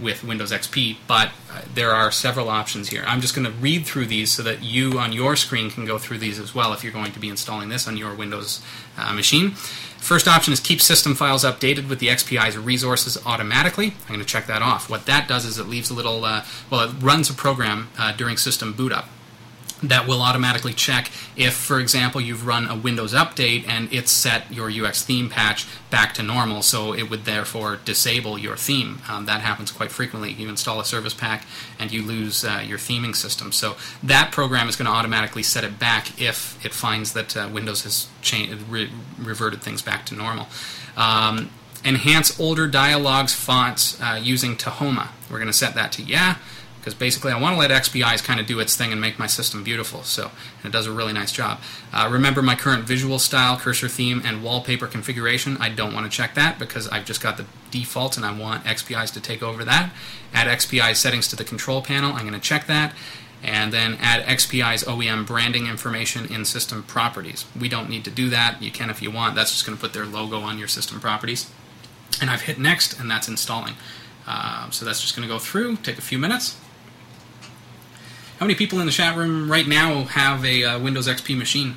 [0.00, 3.04] with Windows XP, but uh, there are several options here.
[3.06, 5.98] I'm just going to read through these so that you on your screen can go
[5.98, 8.62] through these as well if you're going to be installing this on your Windows
[8.96, 9.52] uh, machine.
[9.52, 13.94] First option is keep system files updated with the XPize resources automatically.
[14.02, 14.90] I'm going to check that off.
[14.90, 18.12] What that does is it leaves a little, uh, well, it runs a program uh,
[18.12, 19.08] during system boot up
[19.82, 24.52] that will automatically check if, for example, you've run a Windows update and it's set
[24.52, 29.00] your UX theme patch back to normal, so it would therefore disable your theme.
[29.08, 30.32] Um, that happens quite frequently.
[30.32, 31.44] You install a service pack
[31.78, 33.52] and you lose uh, your theming system.
[33.52, 37.48] So that program is going to automatically set it back if it finds that uh,
[37.52, 38.08] Windows has
[38.68, 40.48] re- reverted things back to normal.
[40.96, 41.50] Um,
[41.84, 45.08] enhance older dialogues fonts uh, using Tahoma.
[45.30, 46.36] We're going to set that to yeah
[46.82, 49.28] because basically I want to let XPize kind of do its thing and make my
[49.28, 50.02] system beautiful.
[50.02, 50.32] So
[50.64, 51.60] it does a really nice job.
[51.92, 55.56] Uh, remember my current visual style, cursor theme, and wallpaper configuration.
[55.60, 58.64] I don't want to check that because I've just got the default and I want
[58.64, 59.92] XPize to take over that.
[60.34, 62.14] Add XPI settings to the control panel.
[62.14, 62.92] I'm going to check that.
[63.44, 67.44] And then add XPize OEM branding information in system properties.
[67.58, 68.60] We don't need to do that.
[68.60, 69.36] You can if you want.
[69.36, 71.48] That's just going to put their logo on your system properties.
[72.20, 73.74] And I've hit next, and that's installing.
[74.26, 76.56] Uh, so that's just going to go through, take a few minutes.
[78.42, 81.76] How many people in the chat room right now have a uh, Windows XP machine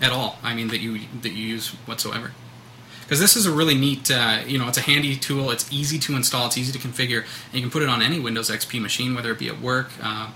[0.00, 0.40] at all?
[0.42, 2.32] I mean, that you that you use whatsoever?
[3.02, 5.52] Because this is a really neat, uh, you know, it's a handy tool.
[5.52, 6.48] It's easy to install.
[6.48, 9.30] It's easy to configure, and you can put it on any Windows XP machine, whether
[9.30, 9.90] it be at work.
[10.02, 10.32] Uh,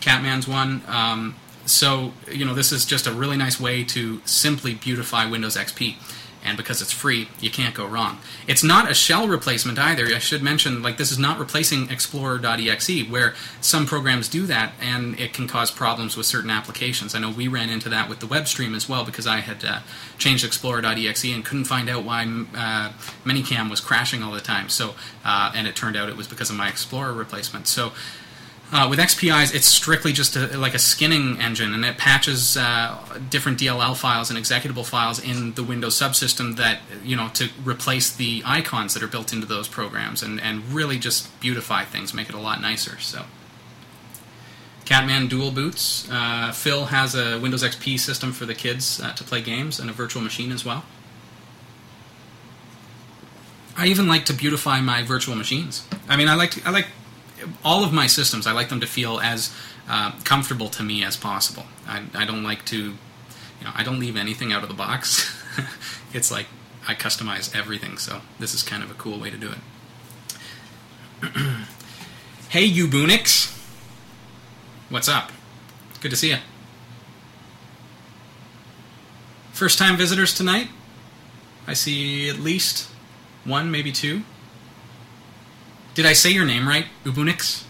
[0.00, 0.80] Catman's one.
[0.86, 5.58] Um, so you know, this is just a really nice way to simply beautify Windows
[5.58, 5.96] XP
[6.44, 8.18] and because it's free, you can't go wrong.
[8.46, 10.06] It's not a shell replacement either.
[10.06, 15.18] I should mention, like, this is not replacing Explorer.exe, where some programs do that, and
[15.18, 17.14] it can cause problems with certain applications.
[17.14, 19.64] I know we ran into that with the web stream as well, because I had
[19.64, 19.80] uh,
[20.18, 22.92] changed Explorer.exe and couldn't find out why uh,
[23.24, 24.68] Minicam was crashing all the time.
[24.68, 27.66] So, uh, and it turned out it was because of my Explorer replacement.
[27.66, 27.92] So,
[28.72, 32.98] Uh, with XPize, it's strictly just a, like a skinning engine, and it patches uh,
[33.30, 38.14] different DLL files and executable files in the Windows subsystem that you know to replace
[38.14, 42.28] the icons that are built into those programs, and, and really just beautify things, make
[42.28, 42.98] it a lot nicer.
[42.98, 43.26] So,
[44.86, 46.08] Catman dual boots.
[46.10, 49.88] Uh, Phil has a Windows XP system for the kids uh, to play games and
[49.88, 50.84] a virtual machine as well.
[53.76, 55.86] I even like to beautify my virtual machines.
[56.08, 56.86] I mean, I like to, I like
[57.64, 59.54] all of my systems, I like them to feel as
[59.88, 61.64] uh, comfortable to me as possible.
[61.86, 65.34] I, I don't like to, you know, I don't leave anything out of the box.
[66.12, 66.46] it's like
[66.86, 69.58] I customize everything, so this is kind of a cool way to do it.
[72.50, 73.50] hey, you Boonix.
[74.90, 75.32] What's up?
[76.00, 76.38] Good to see you.
[79.52, 80.68] First time visitors tonight?
[81.66, 82.90] I see at least
[83.44, 84.22] one, maybe two.
[85.94, 86.86] Did I say your name right?
[87.04, 87.64] Ubunix?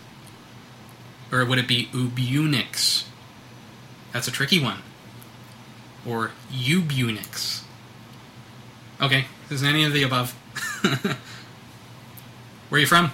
[1.31, 3.05] Or would it be Ubunix?
[4.13, 4.79] That's a tricky one.
[6.07, 7.63] Or Ubunix.
[9.01, 10.33] Okay, is any of the above?
[12.69, 13.11] Where are you from?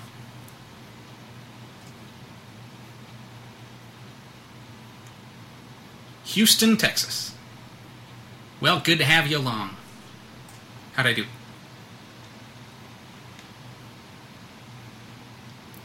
[6.24, 7.34] Houston, Texas.
[8.60, 9.70] Well, good to have you along.
[10.92, 11.24] How'd I do?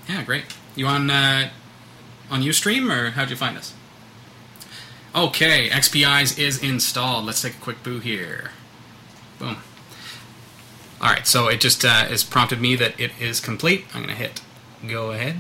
[0.08, 0.46] Yeah, great.
[0.76, 1.50] You on uh,
[2.30, 3.74] on UStream or how'd you find us?
[5.16, 7.26] Okay, XPize is installed.
[7.26, 8.52] Let's take a quick boo here.
[9.40, 9.58] Boom.
[11.02, 13.86] All right, so it just uh, has prompted me that it is complete.
[13.94, 14.42] I'm going to hit
[14.88, 15.38] go ahead.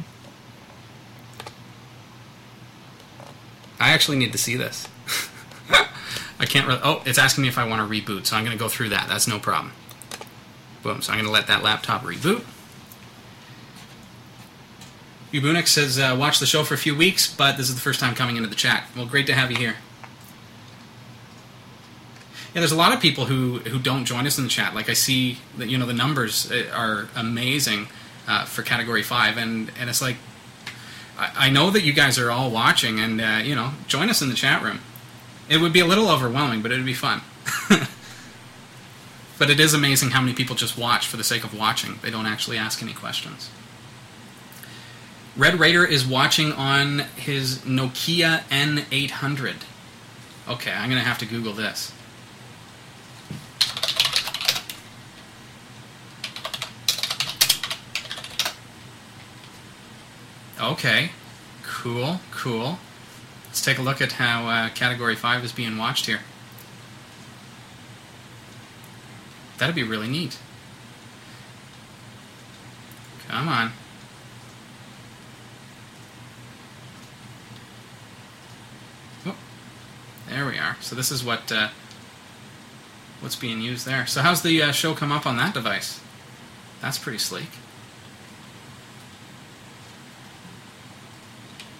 [3.80, 4.88] I actually need to see this.
[6.40, 6.80] I can't really.
[6.84, 8.90] Oh, it's asking me if I want to reboot, so I'm going to go through
[8.90, 9.08] that.
[9.10, 9.74] That's no problem.
[10.84, 11.02] Boom.
[11.02, 12.44] So I'm going to let that laptop reboot.
[15.36, 18.00] Ubunix says, uh, watched the show for a few weeks, but this is the first
[18.00, 18.86] time coming into the chat.
[18.96, 19.76] Well, great to have you here.
[22.54, 24.74] Yeah, there's a lot of people who, who don't join us in the chat.
[24.74, 27.90] Like I see that you know the numbers uh, are amazing
[28.30, 30.16] uh, for Category Five, and and it's like
[31.18, 34.22] I, I know that you guys are all watching, and uh, you know join us
[34.22, 34.80] in the chat room.
[35.50, 37.20] It would be a little overwhelming, but it would be fun.
[39.38, 42.00] but it is amazing how many people just watch for the sake of watching.
[42.02, 43.50] They don't actually ask any questions.
[45.38, 49.56] Red Raider is watching on his Nokia N800.
[50.48, 51.92] Okay, I'm going to have to Google this.
[60.62, 61.12] Okay,
[61.64, 62.80] cool, cool.
[63.48, 66.22] Let's take a look at how uh, Category 5 is being watched here.
[69.58, 70.38] That'd be really neat.
[73.28, 73.72] Come on.
[80.82, 81.70] So this is what uh,
[83.20, 84.06] what's being used there.
[84.06, 86.02] So how's the uh, show come up on that device?
[86.82, 87.50] That's pretty sleek.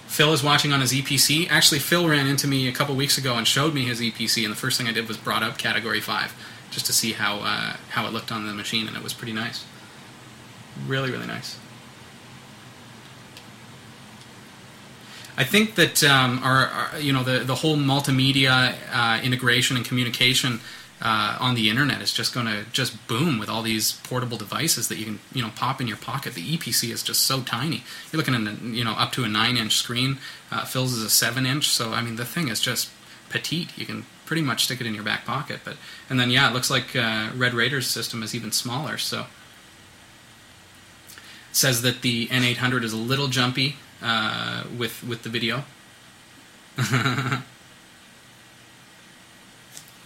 [0.08, 1.50] Phil is watching on his Eee PC.
[1.50, 4.44] Actually, Phil ran into me a couple weeks ago and showed me his Eee PC,
[4.44, 6.34] and the first thing I did was brought up Category 5
[6.72, 9.34] just to see how, uh, how it looked on the machine, and it was pretty
[9.34, 9.66] nice.
[10.88, 11.58] Really, really nice.
[15.38, 19.86] I think that um, our, our, you know the the whole multimedia uh, integration and
[19.86, 20.62] communication
[21.02, 24.88] uh, on the internet is just going to just boom with all these portable devices
[24.88, 26.34] that you can you know pop in your pocket.
[26.34, 27.84] The Eee PC is just so tiny.
[28.12, 30.20] You're looking at you know up to a nine inch screen.
[30.52, 32.90] Uh, Phil's is a seven inch, so I mean the thing is just
[33.30, 33.78] petite.
[33.78, 35.60] You can pretty much stick it in your back pocket.
[35.66, 35.76] But
[36.10, 38.98] and then yeah, it looks like uh, Red Raider's system is even smaller.
[38.98, 39.26] So
[41.52, 45.64] says that the N800 is a little jumpy uh, with with the video.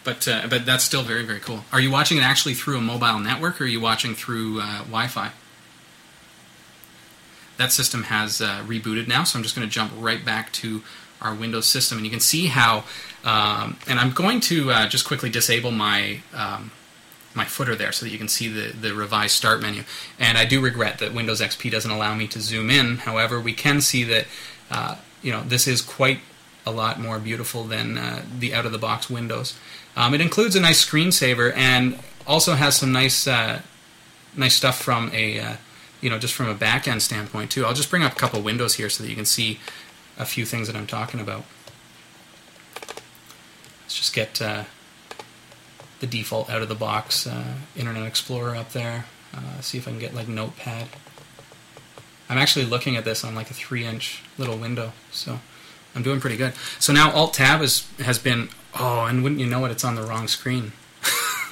[0.03, 1.65] but uh, but that's still very very cool.
[1.71, 4.79] Are you watching it actually through a mobile network, or are you watching through uh,
[4.79, 5.31] Wi-Fi?
[7.57, 10.81] That system has uh, rebooted now, so I'm just going to jump right back to
[11.21, 12.85] our Windows system, and you can see how.
[13.25, 16.71] Um, and I'm going to uh, just quickly disable my um,
[17.33, 19.83] my footer there so that you can see the, the revised start menu.
[20.17, 22.97] And I do regret that Windows XP doesn't allow me to zoom in.
[22.97, 24.25] However, we can see that
[24.71, 26.19] uh, you know this is quite
[26.65, 29.57] a lot more beautiful than uh, the out-of-the-box Windows.
[29.95, 33.61] Um, it includes a nice screensaver and also has some nice uh,
[34.35, 35.55] nice stuff from a uh,
[36.01, 37.65] you know just from a back-end standpoint too.
[37.65, 39.59] I'll just bring up a couple windows here so that you can see
[40.17, 41.43] a few things that I'm talking about.
[43.83, 44.63] Let's just get uh,
[45.99, 49.05] the default out of the box uh, Internet Explorer up there.
[49.33, 50.87] Uh, see if I can get like Notepad.
[52.29, 55.39] I'm actually looking at this on like a three inch little window, so
[55.95, 56.53] I'm doing pretty good.
[56.79, 60.03] So now Alt Tab has been, oh, and wouldn't you know it, it's on the
[60.03, 60.73] wrong screen.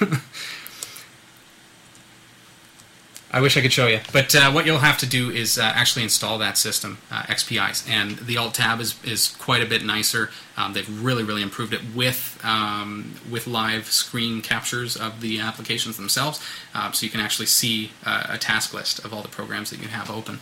[3.38, 5.62] I wish I could show you, but uh, what you'll have to do is uh,
[5.62, 9.84] actually install that system, uh, XPize, and the Alt Tab is, is quite a bit
[9.84, 10.30] nicer.
[10.56, 15.96] Um, they've really really improved it with um, with live screen captures of the applications
[15.96, 19.70] themselves, um, so you can actually see uh, a task list of all the programs
[19.70, 20.40] that you have open.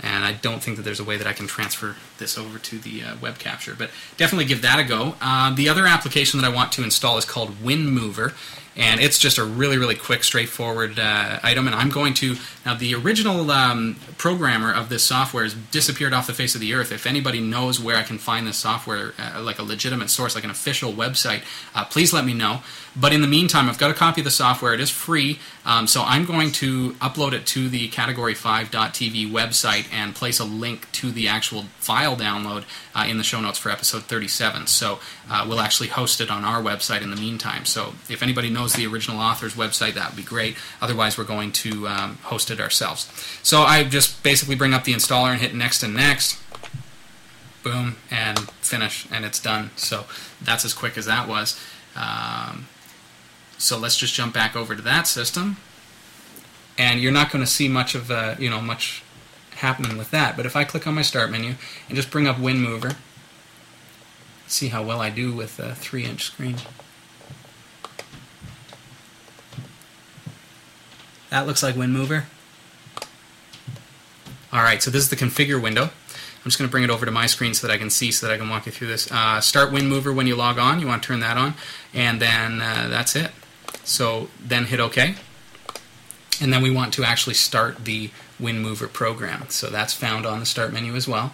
[0.00, 2.78] And I don't think that there's a way that I can transfer this over to
[2.78, 5.16] the uh, web capture, but definitely give that a go.
[5.20, 8.34] Uh, the other application that I want to install is called WinMover
[8.76, 11.66] and it's just a really really quick straightforward uh, item.
[11.66, 16.26] And i'm going to now the original um, programmer of this software has disappeared off
[16.26, 16.92] the face of the earth.
[16.92, 20.44] If anybody knows where i can find this software uh, like a legitimate source like
[20.44, 21.42] an official website
[21.74, 22.60] uh, please let me know.
[22.94, 24.74] But in the meantime i've got a copy of the software.
[24.74, 30.14] It is free um, so i'm going to upload it to the category5.tv website and
[30.14, 34.04] place a link to the actual file download uh, in the show notes for episode
[34.04, 34.98] 37 so
[35.30, 38.72] uh, we'll actually host it on our website in the meantime so if anybody knows
[38.72, 40.56] the original author's website, that would be great.
[40.80, 43.10] Otherwise, we're going to um, host it ourselves.
[43.42, 46.40] So I just basically bring up the installer and hit next and next.
[47.62, 49.70] Boom, and finish, and it's done.
[49.76, 50.04] So
[50.40, 51.60] that's as quick as that was.
[51.96, 52.68] Um,
[53.58, 55.56] so let's just jump back over to that system.
[56.78, 59.02] And you're not going to see much of, uh, you know, much
[59.56, 60.36] happening with that.
[60.36, 61.54] But if I click on my start menu
[61.88, 62.96] and just bring up WinMover,
[64.46, 66.56] see how well I do with a 3-inch screen.
[71.30, 72.24] That looks like WinMover.
[74.52, 75.84] Alright, so this is the configure window.
[75.84, 78.12] I'm just going to bring it over to my screen so that I can see,
[78.12, 79.10] so that I can walk you through this.
[79.10, 80.78] Uh, start WinMover when you log on.
[80.78, 81.54] You want to turn that on.
[81.92, 83.32] And then uh, that's it.
[83.86, 85.14] So then hit OK.
[86.42, 89.46] And then we want to actually start the WinMover program.
[89.48, 91.32] So that's found on the Start menu as well,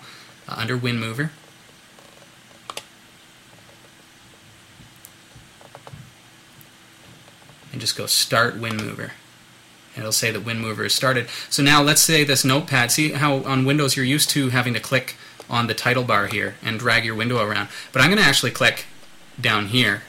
[0.48, 1.30] uh, under WinMover.
[7.72, 9.10] And just go Start WinMover
[9.96, 11.28] it'll say that WinMover is started.
[11.50, 14.80] So now let's say this notepad, see how on Windows you're used to having to
[14.80, 15.16] click
[15.50, 17.68] on the title bar here and drag your window around.
[17.92, 18.86] But I'm going to actually click
[19.40, 20.02] down here.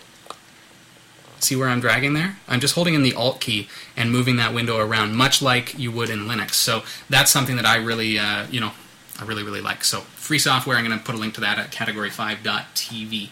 [1.43, 2.37] See where I'm dragging there?
[2.47, 5.91] I'm just holding in the Alt key and moving that window around, much like you
[5.91, 6.51] would in Linux.
[6.51, 8.71] So that's something that I really, uh, you know,
[9.19, 9.83] I really, really like.
[9.83, 13.29] So free software, I'm going to put a link to that at category5.tv.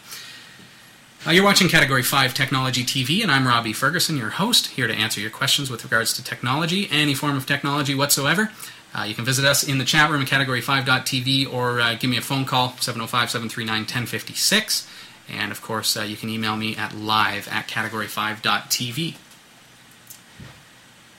[1.25, 4.93] Uh, you're watching Category 5 Technology TV, and I'm Robbie Ferguson, your host, here to
[4.93, 8.51] answer your questions with regards to technology, any form of technology whatsoever.
[8.93, 12.17] Uh, you can visit us in the chat room at category5.tv or uh, give me
[12.17, 14.87] a phone call, 705 739 1056.
[15.29, 19.15] And of course, uh, you can email me at live at category5.tv.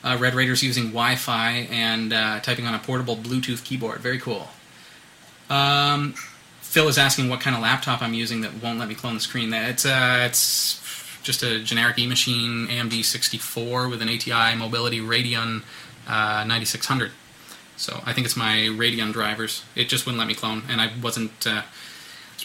[0.04, 4.00] Uh, Red Raider's using Wi Fi and uh, typing on a portable Bluetooth keyboard.
[4.00, 4.48] Very cool.
[5.48, 6.14] Um,
[6.60, 9.20] Phil is asking what kind of laptop I'm using that won't let me clone the
[9.20, 9.52] screen.
[9.52, 10.80] It's uh, it's
[11.22, 15.62] just a generic eMachine AMD 64 with an ATI Mobility Radeon
[16.08, 17.12] uh, 9600.
[17.76, 19.64] So I think it's my Radeon drivers.
[19.76, 21.46] It just wouldn't let me clone, and I wasn't.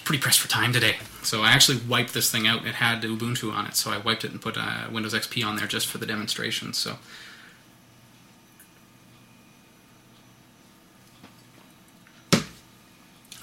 [0.08, 2.66] Pretty pressed for time today, so I actually wiped this thing out.
[2.66, 5.58] It had Ubuntu on it, so I wiped it and put uh, Windows XP on
[5.58, 6.72] there just for the demonstration.
[6.72, 6.96] So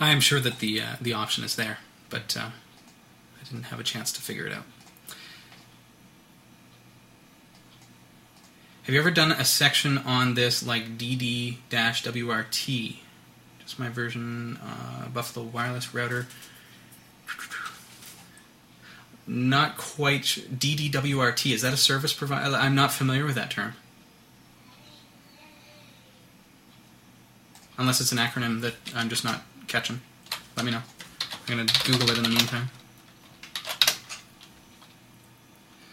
[0.01, 3.79] I am sure that the uh, the option is there, but uh, I didn't have
[3.79, 4.65] a chance to figure it out.
[8.85, 12.97] Have you ever done a section on this like DD-WRT?
[13.61, 16.27] Just my version, uh, Buffalo Wireless Router.
[19.27, 20.23] Not quite.
[20.23, 22.55] DDWRT, is that a service provider?
[22.55, 23.75] I'm not familiar with that term.
[27.79, 30.01] Unless it's an acronym that I'm just not catching.
[30.57, 30.83] Let me know.
[31.49, 32.71] I'm going to Google it in the meantime.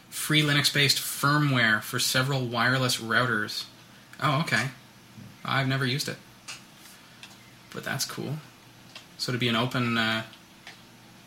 [0.09, 3.65] Free Linux based firmware for several wireless routers.
[4.21, 4.67] Oh, okay.
[5.43, 6.17] I've never used it.
[7.73, 8.35] But that's cool.
[9.17, 10.23] So to be an open uh,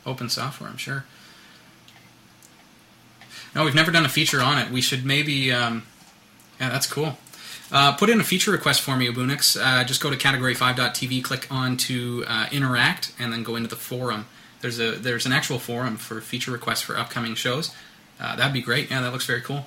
[0.07, 1.05] open software, I'm sure.
[3.55, 4.71] No, we've never done a feature on it.
[4.71, 5.53] We should maybe.
[5.53, 5.85] Um,
[6.61, 7.19] yeah, that's cool.
[7.73, 9.61] Uh, put in a feature request for me, Ubunix.
[9.61, 13.77] Uh, just go to category5.tv, click on to uh, interact, and then go into the
[13.77, 14.27] forum.
[14.61, 17.75] There's a there's an actual forum for feature requests for upcoming shows.
[18.21, 18.91] Uh, that'd be great.
[18.91, 19.67] Yeah, that looks very cool.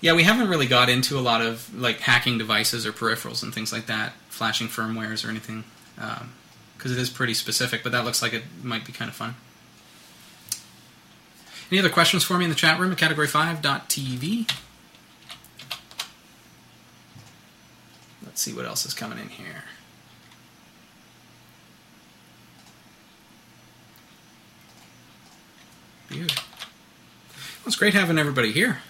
[0.00, 3.54] Yeah, we haven't really got into a lot of like hacking devices or peripherals and
[3.54, 5.62] things like that, flashing firmwares or anything,
[6.82, 7.84] because it is pretty specific.
[7.84, 9.36] But that looks like it might be kind of fun.
[11.70, 14.50] Any other questions for me in the chat room at category5.tv?
[18.24, 19.64] Let's see what else is coming in here.
[26.10, 26.26] Well,
[27.64, 28.80] it's great having everybody here.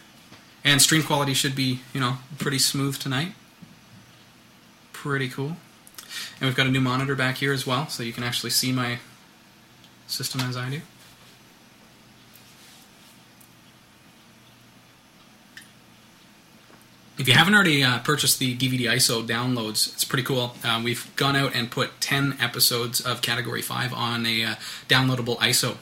[0.64, 3.32] And stream quality should be, you know, pretty smooth tonight.
[4.92, 5.56] Pretty cool.
[6.40, 8.72] And we've got a new monitor back here as well, so you can actually see
[8.72, 8.98] my
[10.06, 10.80] system as I do.
[17.18, 20.56] If you haven't already uh, purchased the DVD ISO downloads, it's pretty cool.
[20.64, 24.54] Uh, we've gone out and put 10 episodes of Category 5 on a uh,
[24.88, 25.76] downloadable ISO.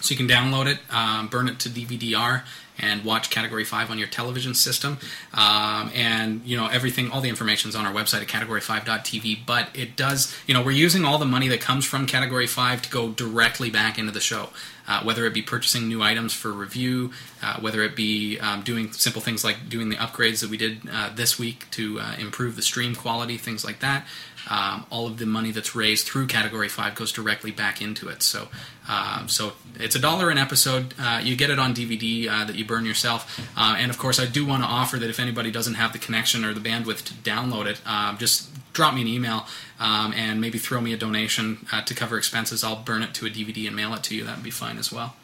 [0.00, 2.44] So you can download it, um, burn it to DVD-R,
[2.78, 4.98] and watch Category 5 on your television system.
[5.34, 9.46] Um, and, you know, everything, all the information is on our website at category5.tv.
[9.46, 12.82] But it does, you know, we're using all the money that comes from Category 5
[12.82, 14.50] to go directly back into the show.
[14.86, 17.10] Uh, whether it be purchasing new items for review,
[17.42, 20.80] uh, whether it be um, doing simple things like doing the upgrades that we did
[20.90, 24.06] uh, this week to uh, improve the stream quality, things like that.
[24.50, 28.22] Um, all of the money that's raised through Category Five goes directly back into it.
[28.22, 28.48] So,
[28.88, 30.94] um, so it's a dollar an episode.
[30.98, 33.40] Uh, you get it on DVD uh, that you burn yourself.
[33.56, 36.44] and of course, I do want to offer that if anybody doesn't have the connection
[36.44, 37.80] or the bandwidth to download it,
[38.18, 39.44] just drop me an email
[39.80, 42.62] um, and maybe throw me a donation uh, to cover expenses.
[42.62, 44.24] I'll burn it to a DVD and mail it to you.
[44.24, 45.16] That would be fine as well.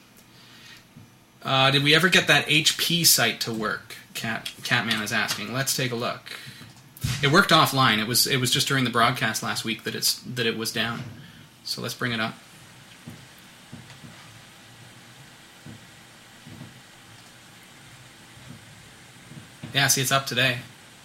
[1.43, 3.95] Uh, did we ever get that HP site to work?
[4.15, 5.53] Cat Catman is asking.
[5.53, 6.21] Let's take a look.
[7.23, 7.99] It worked offline.
[7.99, 10.73] It was it was just during the broadcast last week that it's that it was
[10.73, 11.03] down.
[11.65, 12.35] So let's bring it up.
[19.73, 20.59] Yeah, see, it's up today.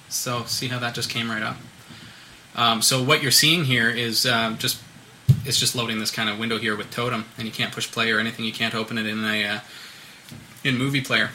[0.10, 1.58] So see how that just came right up.
[2.56, 4.82] Um, so what you're seeing here is uh, just
[5.46, 8.12] it's just loading this kind of window here with Totem, and you can't push play
[8.12, 8.46] or anything.
[8.46, 9.60] You can't open it in a uh,
[10.64, 11.32] in Movie Player,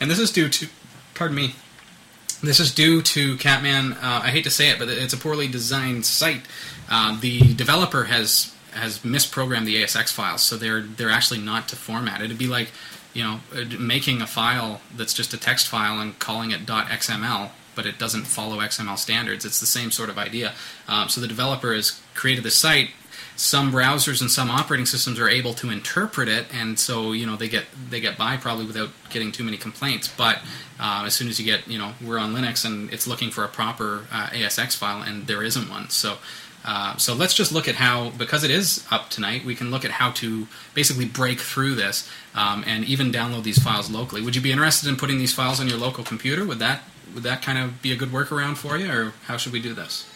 [0.00, 0.68] and this is due to
[1.14, 1.54] pardon me.
[2.44, 3.94] This is due to Catman.
[3.94, 6.42] Uh, I hate to say it, but it's a poorly designed site.
[6.90, 11.76] Uh, the developer has has misprogrammed the ASX files, so they're they're actually not to
[11.76, 12.20] format.
[12.20, 12.72] It'd be like
[13.12, 13.40] you know
[13.78, 18.24] making a file that's just a text file and calling it .xml but it doesn't
[18.24, 19.44] follow XML standards.
[19.44, 20.54] It's the same sort of idea.
[20.88, 22.90] Um, so the developer has created the site.
[23.36, 27.36] Some browsers and some operating systems are able to interpret it, and so you know
[27.36, 30.08] they get they get by probably without getting too many complaints.
[30.08, 30.38] But
[30.78, 33.44] uh, as soon as you get you know we're on Linux and it's looking for
[33.44, 35.90] a proper uh, ASX file, and there isn't one.
[35.90, 36.18] So
[36.64, 39.84] uh, so let's just look at how, because it is up tonight, we can look
[39.84, 44.22] at how to basically break through this um, and even download these files locally.
[44.22, 46.44] Would you be interested in putting these files on your local computer?
[46.44, 46.82] Would that
[47.12, 49.74] would that kind of be a good workaround for you, or how should we do
[49.74, 50.08] this?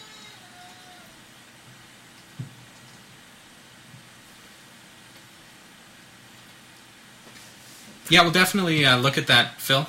[8.09, 9.85] Yeah, we'll definitely uh, look at that, Phil.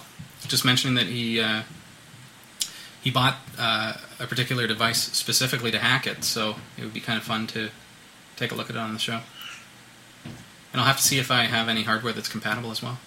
[0.46, 1.62] Just mentioning that he uh,
[3.02, 7.18] he bought uh, a particular device specifically to hack it, so it would be kind
[7.18, 7.70] of fun to
[8.36, 9.20] take a look at it on the show.
[10.72, 12.98] And I'll have to see if I have any hardware that's compatible as well.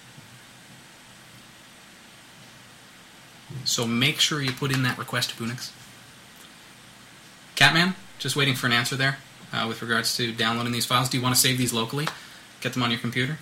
[3.65, 5.71] So make sure you put in that request to Punix.
[7.55, 9.17] Catman, just waiting for an answer there
[9.53, 11.07] uh, with regards to downloading these files.
[11.07, 12.07] Do you want to save these locally?
[12.61, 13.37] Get them on your computer?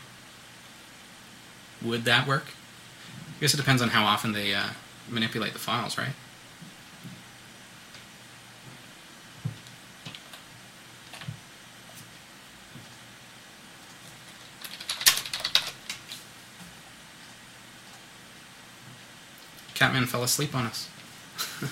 [1.84, 2.46] Would that work?
[3.38, 4.68] I guess it depends on how often they uh,
[5.10, 6.14] manipulate the files, right?
[19.82, 20.88] Catman fell asleep on us.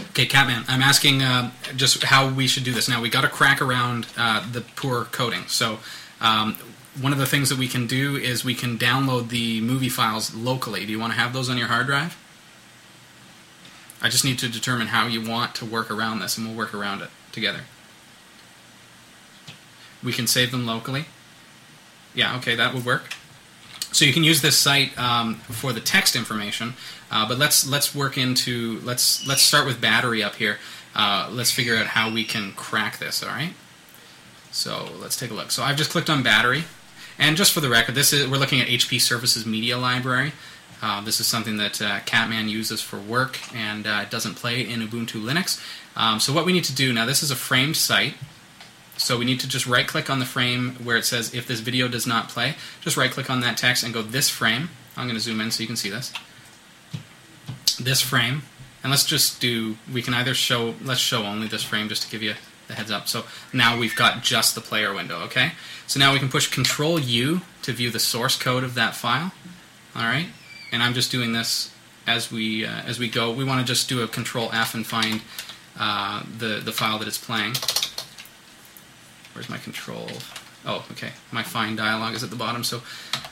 [0.00, 2.88] okay, Catman, I'm asking uh, just how we should do this.
[2.88, 5.44] Now, we got to crack around uh, the poor coding.
[5.48, 5.80] So,
[6.20, 6.56] um,
[7.00, 10.34] one of the things that we can do is we can download the movie files
[10.34, 10.86] locally.
[10.86, 12.16] Do you want to have those on your hard drive?
[14.00, 16.74] I just need to determine how you want to work around this, and we'll work
[16.74, 17.60] around it together.
[20.02, 21.06] We can save them locally.
[22.14, 23.14] Yeah, okay, that would work.
[23.92, 26.74] So you can use this site um, for the text information,
[27.10, 30.58] uh, but let's let's work into let's let's start with battery up here.
[30.94, 33.22] Uh, let's figure out how we can crack this.
[33.22, 33.54] All right.
[34.56, 35.50] So let's take a look.
[35.50, 36.64] So I've just clicked on battery,
[37.18, 40.32] and just for the record, this is we're looking at HP Services Media Library.
[40.80, 44.62] Uh, this is something that uh, Catman uses for work, and uh, it doesn't play
[44.62, 45.62] in Ubuntu Linux.
[45.94, 48.14] Um, so what we need to do now, this is a framed site.
[48.96, 51.60] So we need to just right click on the frame where it says if this
[51.60, 52.54] video does not play.
[52.80, 54.70] Just right click on that text and go this frame.
[54.96, 56.14] I'm going to zoom in so you can see this.
[57.78, 58.42] This frame.
[58.82, 62.10] And let's just do, we can either show, let's show only this frame just to
[62.10, 62.36] give you
[62.68, 63.08] the heads up.
[63.08, 65.52] So now we've got just the player window, okay?
[65.86, 69.32] So now we can push Control U to view the source code of that file.
[69.94, 70.28] All right,
[70.72, 71.72] and I'm just doing this
[72.06, 73.32] as we uh, as we go.
[73.32, 75.22] We want to just do a Control F and find
[75.78, 77.54] uh, the the file that it's playing.
[79.32, 80.08] Where's my control?
[80.64, 81.10] Oh, okay.
[81.30, 82.64] My find dialog is at the bottom.
[82.64, 82.78] So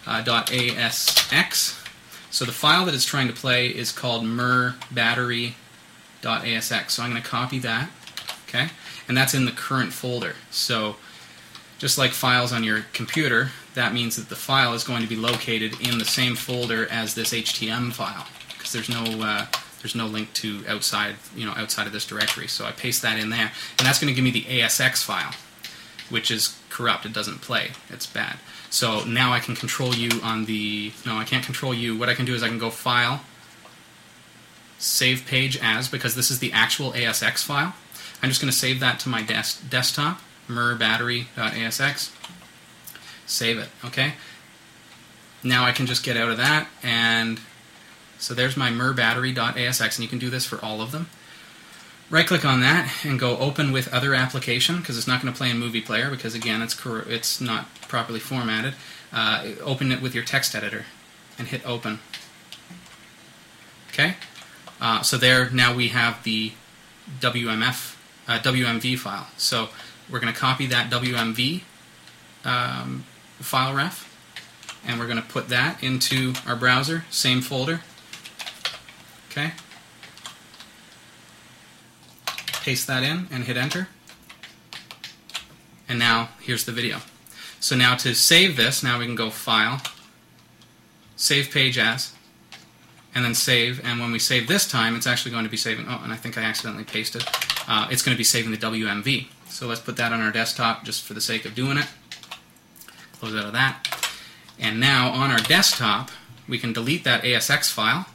[0.07, 1.81] uh, .asx.
[2.31, 6.91] So the file that it's trying to play is called mer battery.asx.
[6.91, 7.89] So I'm going to copy that.
[8.49, 8.69] Okay,
[9.09, 10.35] and that's in the current folder.
[10.51, 10.97] So
[11.79, 15.17] just like files on your computer, that means that the file is going to be
[15.17, 18.27] located in the same folder as this HTM file
[18.57, 19.47] because there's no uh,
[19.83, 22.47] there's no link to outside you know outside of this directory.
[22.49, 25.35] So I paste that in there, and that's going to give me the ASX file,
[26.09, 27.05] which is corrupt.
[27.05, 27.73] It doesn't play.
[27.91, 28.37] It's bad.
[28.71, 31.97] So now I can control you on the no, I can't control you.
[31.97, 33.21] What I can do is I can go File,
[34.79, 37.75] Save Page As because this is the actual ASX file.
[38.25, 40.19] I'm just going to save that to my des- desktop
[40.49, 42.11] merbattery.asx.
[43.27, 44.15] Save it, okay?
[45.43, 47.39] Now I can just get out of that, and
[48.19, 51.11] so there's my merbattery.asx, and you can do this for all of them.
[52.09, 55.37] Right click on that and go open with other application because it's not going to
[55.37, 58.75] play in movie player because again it's it's not properly formatted.
[59.13, 60.87] Uh, open it with your text editor
[61.39, 61.99] and hit open.
[63.93, 64.17] Okay,
[64.81, 66.53] uh, so there now we have the
[67.21, 67.94] WMF
[68.29, 69.29] uh, WMV file.
[69.37, 69.69] So
[70.11, 71.63] we're going to copy that WMV
[72.45, 73.05] um,
[73.39, 74.11] file ref,
[74.87, 77.81] and we're going to put that into our browser, same folder.
[79.31, 79.53] Okay.
[82.63, 83.89] Paste that in and hit enter.
[85.89, 86.99] And now here's the video.
[87.61, 89.81] So now to save this, now we can go File,
[91.17, 92.13] Save Page As,
[93.15, 93.85] and then Save.
[93.85, 95.87] And when we save this time, it's actually going to be saving.
[95.89, 97.25] Oh, and I think I accidentally pasted.
[97.67, 99.29] Uh, it's going to be saving the WMV.
[99.49, 101.87] So let's put that on our desktop just for the sake of doing it.
[103.19, 103.87] Close out of that.
[104.59, 106.11] And now on our desktop,
[106.49, 108.07] we can delete that ASX file,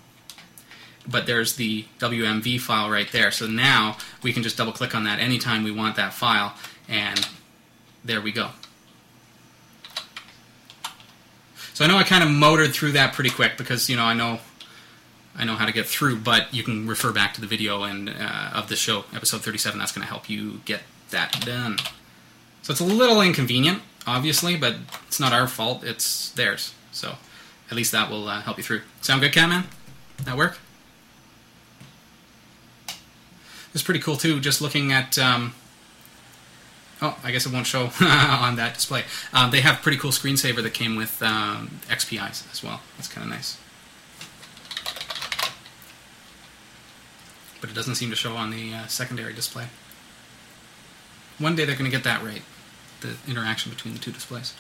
[1.08, 3.32] but there's the WMV file right there.
[3.32, 6.54] So now we can just double click on that anytime we want that file,
[6.88, 7.28] and
[8.04, 8.50] there we go.
[11.74, 14.14] So I know I kind of motored through that pretty quick because you know I
[14.14, 14.40] know
[15.38, 18.10] I know how to get through, but you can refer back to the video and
[18.10, 19.80] uh, of the show, episode 37.
[19.80, 21.78] That's going to help you get that done.
[22.62, 24.76] So it's a little inconvenient, obviously, but
[25.08, 25.84] it's not our fault.
[25.84, 26.74] It's theirs.
[26.92, 27.16] So
[27.70, 28.82] at least that will uh, help you through.
[29.02, 29.66] Sound good, Catman?
[30.26, 30.58] That work?
[33.74, 34.40] It's pretty cool too.
[34.40, 35.18] Just looking at.
[35.18, 35.54] Um,
[37.02, 39.04] oh, I guess it won't show on that display.
[39.32, 42.82] Um, they have pretty cool screensaver that came with um, XPize as well.
[42.98, 43.58] That's kind of nice.
[47.62, 49.68] But it doesn't seem to show on the uh, secondary display.
[51.38, 52.42] One day they're going to get that right,
[53.02, 54.54] the interaction between the two displays.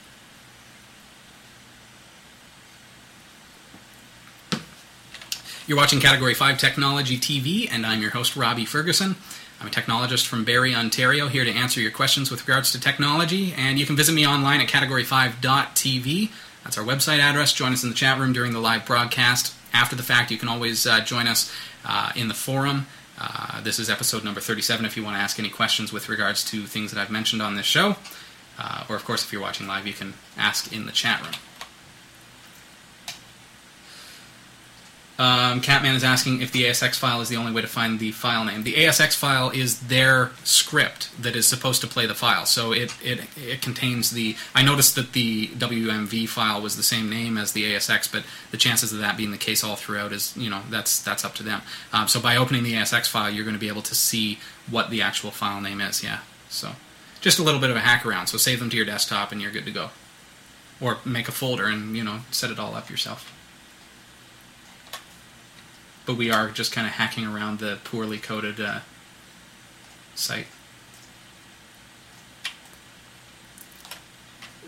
[5.68, 9.16] You're watching Category 5 Technology TV, and I'm your host, Robbie Ferguson.
[9.62, 13.54] I'm a technologist from Barrie, Ontario, here to answer your questions with regards to technology.
[13.56, 16.32] And you can visit me online at category5.tv.
[16.64, 17.54] That's our website address.
[17.54, 19.54] Join us in the chat room during the live broadcast.
[19.74, 21.51] After the fact, you can always uh, join us
[21.86, 22.88] uh, in the forum.
[23.20, 26.43] Uh, this is episode number 37 if you want to ask any questions with regards
[26.51, 27.95] to things that I've mentioned on this show.
[28.57, 31.34] Uh, or, of course, if you're watching live, you can ask in the chat room.
[35.20, 38.13] Um, Catman is asking if the ASX file is the only way to find the
[38.13, 38.63] file name.
[38.63, 42.45] The ASX file is their script that is supposed to play the file.
[42.45, 44.38] So it, it, it contains the.
[44.55, 48.57] I noticed that the WMV file was the same name as the ASX, but the
[48.57, 51.43] chances of that being the case all throughout is, you know, that's that's up to
[51.43, 51.63] them.
[51.91, 54.39] Um, so by opening the ASX file, you're going to be able to see
[54.72, 56.01] what the actual file name is.
[56.01, 56.20] Yeah.
[56.47, 56.72] So
[57.20, 58.28] just a little bit of a hack around.
[58.28, 59.89] So save them to your desktop and you're good to go.
[60.80, 63.34] Or make a folder and, you know, set it all up yourself
[66.10, 68.80] but we are just kind of hacking around the poorly coded uh,
[70.16, 70.47] site.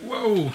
[0.05, 0.51] Whoa!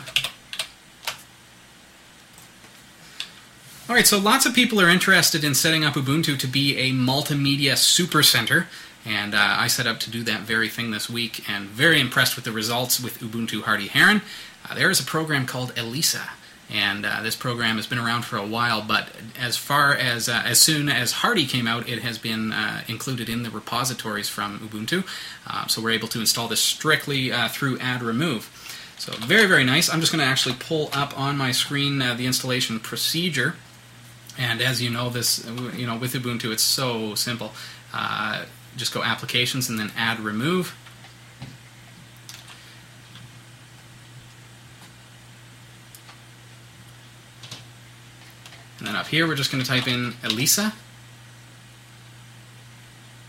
[3.88, 6.92] All right, so lots of people are interested in setting up Ubuntu to be a
[6.92, 8.66] multimedia supercenter,
[9.04, 12.36] and uh, I set up to do that very thing this week, and very impressed
[12.36, 14.22] with the results with Ubuntu Hardy Heron.
[14.64, 16.30] Uh, there is a program called Elisa
[16.70, 18.82] and uh, this program has been around for a while.
[18.82, 19.08] But
[19.38, 23.28] as far as uh, as soon as Hardy came out, it has been uh, included
[23.28, 25.04] in the repositories from Ubuntu.
[25.46, 28.50] Uh, so we're able to install this strictly uh, through add remove.
[28.98, 29.88] So very very nice.
[29.88, 33.54] I'm just going to actually pull up on my screen uh, the installation procedure.
[34.38, 37.52] And as you know, this you know with Ubuntu, it's so simple.
[38.76, 40.74] just go applications and then add remove.
[49.06, 50.72] Up here, we're just going to type in Elisa.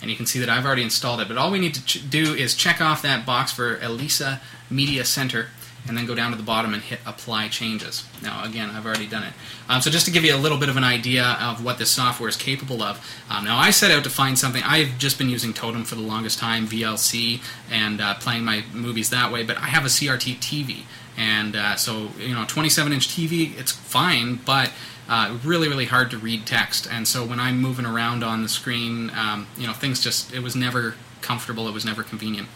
[0.01, 1.27] And you can see that I've already installed it.
[1.27, 5.49] But all we need to do is check off that box for Elisa Media Center
[5.87, 8.03] and then go down to the bottom and hit apply changes.
[8.23, 9.33] Now, again, I've already done it.
[9.69, 11.91] Um, so just to give you a little bit of an idea of what this
[11.91, 12.99] software is capable of.
[13.29, 14.63] Um, now, I set out to find something.
[14.65, 19.11] I've just been using Totem for the longest time, VLC, and uh, playing my movies
[19.11, 20.83] that way, but I have a CRT TV.
[21.15, 24.71] And uh, so, you know, 27 inch TV, it's fine, but
[25.09, 26.87] uh, really, really hard to read text.
[26.89, 30.41] And so when I'm moving around on the screen, um, you know, things just, it
[30.41, 32.47] was never comfortable, it was never convenient.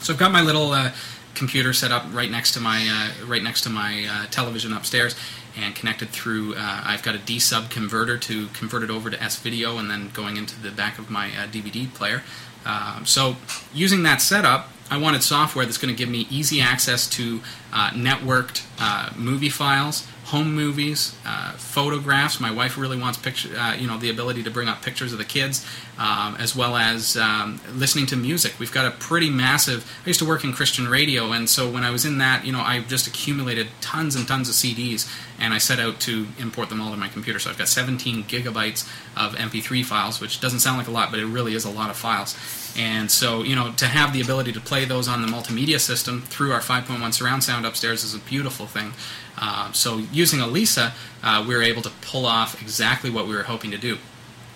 [0.00, 0.92] So I've got my little uh,
[1.34, 5.16] computer set up right next to my uh, right next to my uh, television upstairs
[5.56, 9.22] and connected through uh, I've got a D sub converter to convert it over to
[9.22, 12.22] S video and then going into the back of my DVD uh, player
[12.64, 13.36] um, so
[13.72, 17.40] using that setup I wanted software that's going to give me easy access to
[17.72, 22.40] uh, networked uh, movie files home movies, uh, photographs.
[22.40, 25.18] My wife really wants picture, uh, you know, the ability to bring up pictures of
[25.18, 25.66] the kids,
[25.98, 28.54] um, as well as um, listening to music.
[28.58, 29.90] We've got a pretty massive.
[30.04, 32.52] I used to work in Christian radio, and so when I was in that, you
[32.52, 36.70] know, I've just accumulated tons and tons of CDs, and I set out to import
[36.70, 37.38] them all to my computer.
[37.38, 41.20] So I've got 17 gigabytes of MP3 files, which doesn't sound like a lot, but
[41.20, 42.34] it really is a lot of files.
[42.76, 46.22] And so, you know, to have the ability to play those on the multimedia system
[46.22, 48.92] through our 5.1 surround sound upstairs is a beautiful thing.
[49.36, 53.42] Uh, so, using Elisa, uh, we were able to pull off exactly what we were
[53.44, 53.98] hoping to do.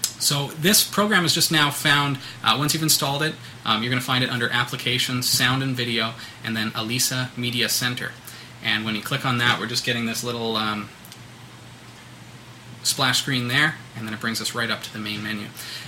[0.02, 4.00] So, this program is just now found, uh, once you've installed it, um, you're going
[4.00, 6.14] to find it under Applications, Sound and Video,
[6.44, 8.12] and then Elisa Media Center.
[8.62, 10.88] And when you click on that, we're just getting this little um,
[12.82, 15.46] splash screen there, and then it brings us right up to the main menu.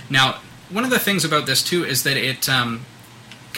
[0.09, 0.39] Now,
[0.69, 2.85] one of the things about this too is that it um,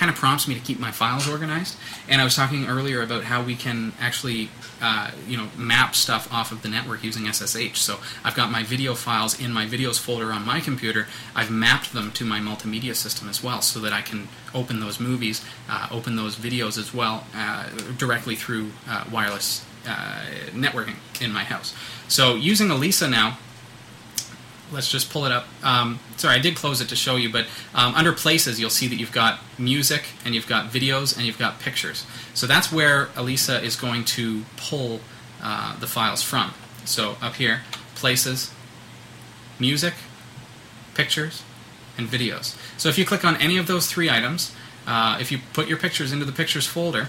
[0.03, 1.77] kind of prompts me to keep my files organized.
[2.09, 4.49] And I was talking earlier about how we can actually,
[4.81, 7.77] uh, you know, map stuff off of the network using SSH.
[7.77, 11.07] So I've got my video files in my videos folder on my computer.
[11.33, 14.99] I've mapped them to my multimedia system as well, so that I can open those
[14.99, 21.31] movies, uh, open those videos as well uh, directly through uh, wireless uh, networking in
[21.31, 21.73] my house.
[22.09, 23.37] So using Elisa now
[24.73, 25.45] let's just pull it up.
[25.63, 28.87] Um, sorry, I did close it to show you, but um, under places, you'll see
[28.87, 32.05] that you've got music and you've got videos and you've got pictures.
[32.33, 34.99] So that's where Elisa is going to pull
[35.41, 36.53] uh, the files from.
[36.85, 37.61] So up here,
[37.95, 38.51] places,
[39.59, 39.93] music,
[40.95, 41.43] pictures,
[41.97, 42.57] and videos.
[42.77, 44.53] So if you click on any of those three items,
[44.87, 47.07] uh, if you put your pictures into the pictures folder,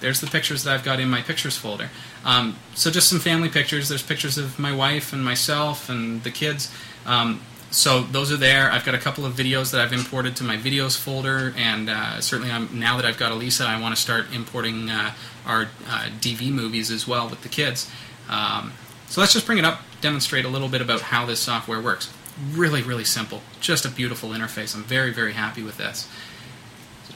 [0.00, 1.90] there's the pictures that I've got in my pictures folder.
[2.24, 3.88] Um, so just some family pictures.
[3.88, 6.72] There's pictures of my wife and myself and the kids.
[7.06, 7.40] Um,
[7.70, 8.70] so those are there.
[8.70, 12.20] I've got a couple of videos that I've imported to my videos folder, and uh,
[12.20, 15.12] certainly I'm, now that I've got Elisa, I want to start importing uh,
[15.46, 17.90] our uh, DV movies as well with the kids.
[18.28, 18.72] Um,
[19.08, 22.12] so let's just bring it up, demonstrate a little bit about how this software works.
[22.52, 23.40] Really, really simple.
[23.60, 24.74] Just a beautiful interface.
[24.74, 26.08] I'm very, very happy with this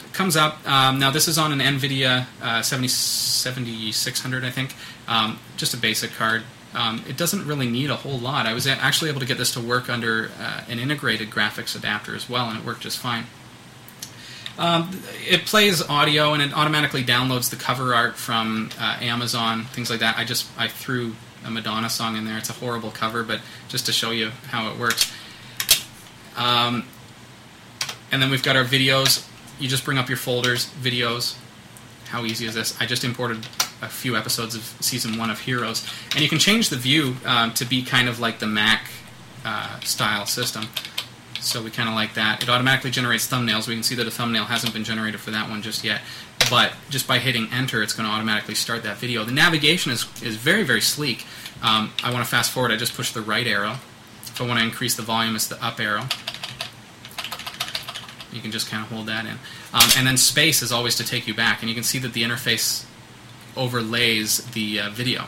[0.04, 0.66] it comes up.
[0.68, 4.74] Um, now this is on an NVIDIA uh, 70, 7600, I think.
[5.06, 6.42] Um, just a basic card.
[6.74, 8.46] Um, it doesn't really need a whole lot.
[8.46, 12.16] I was actually able to get this to work under uh, an integrated graphics adapter
[12.16, 13.24] as well, and it worked just fine.
[14.58, 19.90] Um, it plays audio and it automatically downloads the cover art from uh, Amazon, things
[19.90, 20.16] like that.
[20.16, 22.38] I just I threw a Madonna song in there.
[22.38, 25.12] It's a horrible cover, but just to show you how it works.
[26.36, 26.84] Um,
[28.10, 29.28] and then we've got our videos
[29.58, 31.36] you just bring up your folders, videos.
[32.08, 32.80] How easy is this?
[32.80, 33.46] I just imported
[33.84, 37.52] a few episodes of season one of Heroes, and you can change the view um,
[37.54, 38.90] to be kind of like the Mac
[39.44, 40.66] uh, style system.
[41.40, 42.42] So we kind of like that.
[42.42, 43.68] It automatically generates thumbnails.
[43.68, 46.00] We can see that a thumbnail hasn't been generated for that one just yet,
[46.48, 49.24] but just by hitting enter, it's going to automatically start that video.
[49.24, 51.26] The navigation is is very very sleek.
[51.62, 52.72] Um, I want to fast forward.
[52.72, 53.76] I just push the right arrow.
[54.22, 56.04] If I want to increase the volume, it's the up arrow.
[58.32, 59.38] You can just kind of hold that in.
[59.72, 62.14] Um, and then space is always to take you back, and you can see that
[62.14, 62.84] the interface
[63.56, 65.26] overlays the uh, video.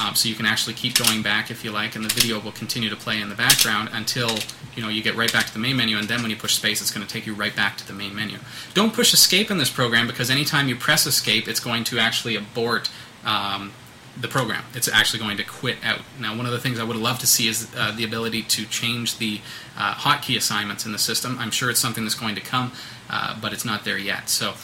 [0.00, 2.52] Um, so you can actually keep going back if you like, and the video will
[2.52, 4.38] continue to play in the background until
[4.74, 5.98] you know you get right back to the main menu.
[5.98, 7.92] And then when you push space, it's going to take you right back to the
[7.92, 8.38] main menu.
[8.72, 12.36] Don't push escape in this program because anytime you press escape, it's going to actually
[12.36, 12.90] abort
[13.24, 13.72] um,
[14.18, 14.64] the program.
[14.74, 16.00] It's actually going to quit out.
[16.18, 18.64] Now, one of the things I would love to see is uh, the ability to
[18.66, 19.40] change the
[19.76, 21.38] uh, hotkey assignments in the system.
[21.38, 22.72] I'm sure it's something that's going to come,
[23.08, 24.28] uh, but it's not there yet.
[24.28, 24.54] So,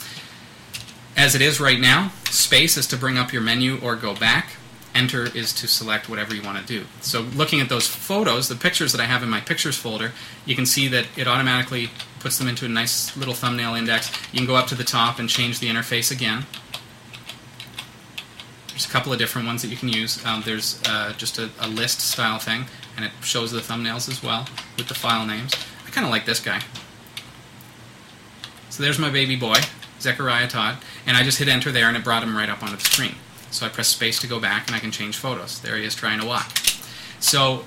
[1.19, 4.53] as it is right now, space is to bring up your menu or go back.
[4.95, 6.85] Enter is to select whatever you want to do.
[7.01, 10.13] So, looking at those photos, the pictures that I have in my pictures folder,
[10.45, 11.89] you can see that it automatically
[12.21, 14.09] puts them into a nice little thumbnail index.
[14.31, 16.45] You can go up to the top and change the interface again
[18.69, 20.25] There's a couple of different ones that you can use.
[20.25, 22.65] Um, there's uh, just a, a, list style thing,
[22.95, 24.47] and it shows the thumbnails as well
[24.77, 25.53] with the file names.
[25.85, 26.61] I kind of like this guy.
[28.69, 29.55] So there's my baby boy,
[30.01, 32.75] Zechariah Todd, and I just hit enter there, and it brought him right up onto
[32.75, 33.15] the screen.
[33.51, 35.59] So I press space to go back, and I can change photos.
[35.59, 36.57] There he is trying to walk.
[37.19, 37.65] So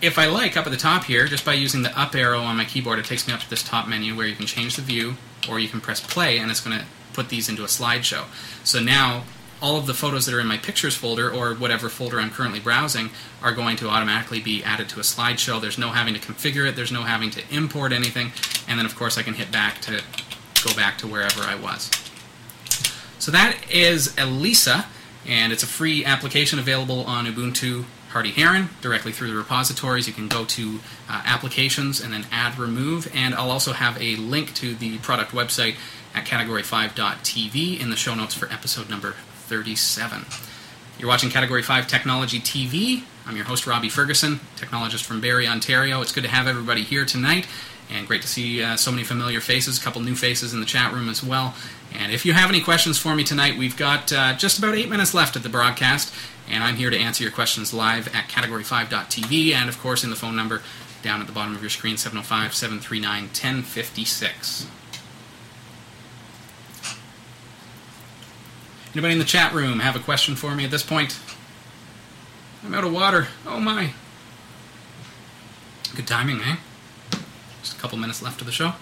[0.00, 2.56] if I like, up at the top here, just by using the up arrow on
[2.56, 4.82] my keyboard, it takes me up to this top menu where you can change the
[4.82, 5.14] view,
[5.48, 8.24] or you can press play, and it's going to put these into a slideshow.
[8.64, 9.24] So now
[9.62, 12.58] all of the photos that are in my pictures folder or whatever folder I'm currently
[12.58, 13.10] browsing
[13.42, 15.60] are going to automatically be added to a slideshow.
[15.60, 18.32] There's no having to configure it, there's no having to import anything,
[18.66, 20.02] and then of course I can hit back to
[20.62, 21.90] go back to wherever I was.
[23.18, 24.86] So that is Elisa,
[25.26, 30.06] and it's a free application available on Ubuntu Hardy Heron directly through the repositories.
[30.06, 34.16] You can go to uh, applications and then add remove, and I'll also have a
[34.16, 35.76] link to the product website
[36.14, 39.14] at category5.tv in the show notes for episode number
[39.46, 40.26] 37.
[40.98, 43.04] You're watching Category 5 Technology TV.
[43.26, 46.00] I'm your host, Robbie Ferguson, technologist from Barrie, Ontario.
[46.00, 47.46] It's good to have everybody here tonight,
[47.92, 50.66] and great to see uh, so many familiar faces, a couple new faces in the
[50.66, 51.54] chat room as well.
[51.94, 54.88] And if you have any questions for me tonight, we've got uh, just about eight
[54.88, 56.12] minutes left of the broadcast,
[56.48, 60.16] and I'm here to answer your questions live at category5.tv and, of course, in the
[60.16, 60.62] phone number
[61.02, 64.66] down at the bottom of your screen 705 739 1056.
[68.94, 71.18] Anybody in the chat room have a question for me at this point?
[72.64, 73.28] I'm out of water.
[73.46, 73.92] Oh my.
[75.94, 76.56] Good timing, eh?
[77.62, 78.72] Just a couple minutes left of the show.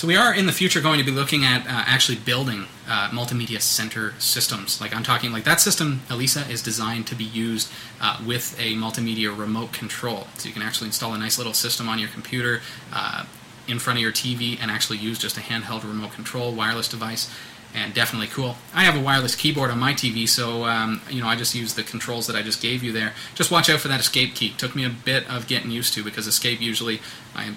[0.00, 3.10] So we are in the future going to be looking at uh, actually building uh,
[3.10, 4.80] multimedia center systems.
[4.80, 7.70] Like I'm talking, like that system, Elisa, is designed to be used
[8.00, 10.26] uh, with a multimedia remote control.
[10.38, 12.62] So you can actually install a nice little system on your computer
[12.94, 13.26] uh,
[13.68, 17.30] in front of your TV and actually use just a handheld remote control wireless device.
[17.72, 18.56] And definitely cool.
[18.74, 21.74] I have a wireless keyboard on my TV, so um, you know I just use
[21.74, 23.12] the controls that I just gave you there.
[23.36, 24.52] Just watch out for that escape key.
[24.58, 27.00] Took me a bit of getting used to because escape usually
[27.34, 27.54] I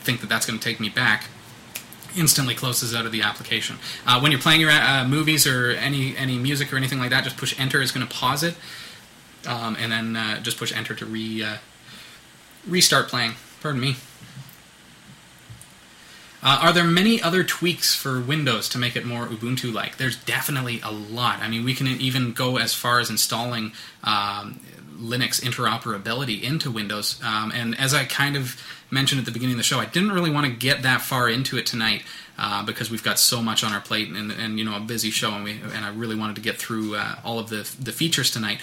[0.00, 1.26] think that that's going to take me back
[2.16, 3.76] instantly closes out of the application.
[4.06, 7.24] Uh, when you're playing your uh, movies or any any music or anything like that,
[7.24, 8.54] just push enter is going to pause it,
[9.46, 11.56] um, and then uh, just push enter to re uh,
[12.66, 13.32] restart playing.
[13.60, 13.96] Pardon me.
[16.42, 19.98] Uh, are there many other tweaks for Windows to make it more Ubuntu-like?
[19.98, 21.40] There's definitely a lot.
[21.40, 23.72] I mean, we can even go as far as installing
[24.04, 24.60] um,
[24.98, 27.20] Linux interoperability into Windows.
[27.22, 28.56] Um, and as I kind of
[28.90, 31.28] mentioned at the beginning of the show, I didn't really want to get that far
[31.28, 32.04] into it tonight
[32.38, 35.10] uh, because we've got so much on our plate and, and, you know a busy
[35.10, 37.92] show, and we and I really wanted to get through uh, all of the the
[37.92, 38.60] features tonight.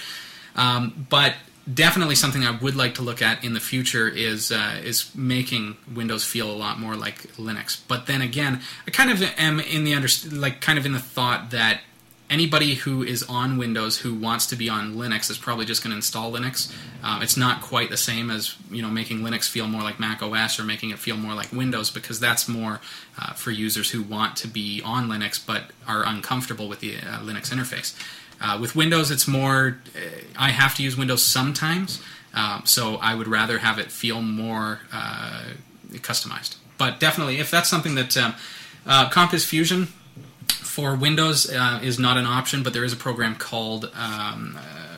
[0.56, 1.36] Um, but
[1.72, 5.78] definitely something I would like to look at in the future is uh, is making
[5.94, 7.80] Windows feel a lot more like Linux.
[7.88, 11.00] But then again, I kind of am in the under like kind of in the
[11.00, 11.82] thought that
[12.30, 15.92] anybody who is on Windows who wants to be on Linux is probably just going
[15.92, 16.74] to install Linux.
[17.04, 20.22] Um, it's not quite the same as you know making Linux feel more like Mac
[20.22, 22.82] OS or making it feel more like Windows because that's more
[23.20, 27.20] uh, for users who want to be on Linux but are uncomfortable with the uh,
[27.20, 27.96] Linux interface.
[28.40, 30.00] Uh, with Windows, it's more uh,
[30.38, 32.02] I have to use Windows sometimes,
[32.34, 35.44] um, so I would rather have it feel more uh,
[35.94, 36.58] customized.
[36.78, 38.36] But definitely, if that's something that um,
[38.86, 39.88] uh, Compiz Fusion
[40.48, 44.98] for Windows uh, is not an option, but there is a program called um, uh,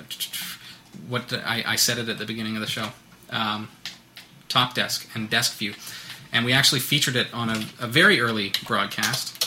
[1.08, 2.90] what I, I, said it at the beginning of the show,
[3.30, 3.70] um,
[4.50, 5.74] Top Desk and Desk View,
[6.34, 9.39] and we actually featured it on a, a, very early broadcast.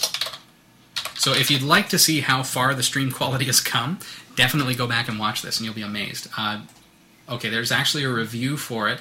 [1.22, 4.00] So if you'd like to see how far the stream quality has come,
[4.34, 6.26] definitely go back and watch this, and you'll be amazed.
[6.36, 6.62] Uh,
[7.28, 9.00] okay, there's actually a review for it.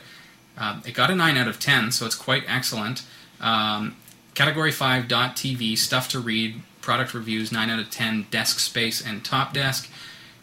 [0.55, 3.01] Uh, it got a 9 out of 10, so it's quite excellent.
[3.39, 3.95] Um,
[4.35, 9.89] category5.tv, stuff to read, product reviews, 9 out of 10, desk space, and top desk.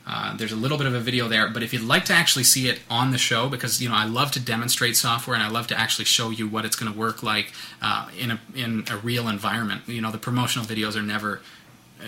[0.04, 2.42] Uh, there's a little bit of a video there, but if you'd like to actually
[2.42, 5.48] see it on the show, because you know I love to demonstrate software and I
[5.48, 7.52] love to actually show you what it's going to work like
[7.82, 9.82] uh, in a in a real environment.
[9.86, 11.42] You know, the promotional videos are never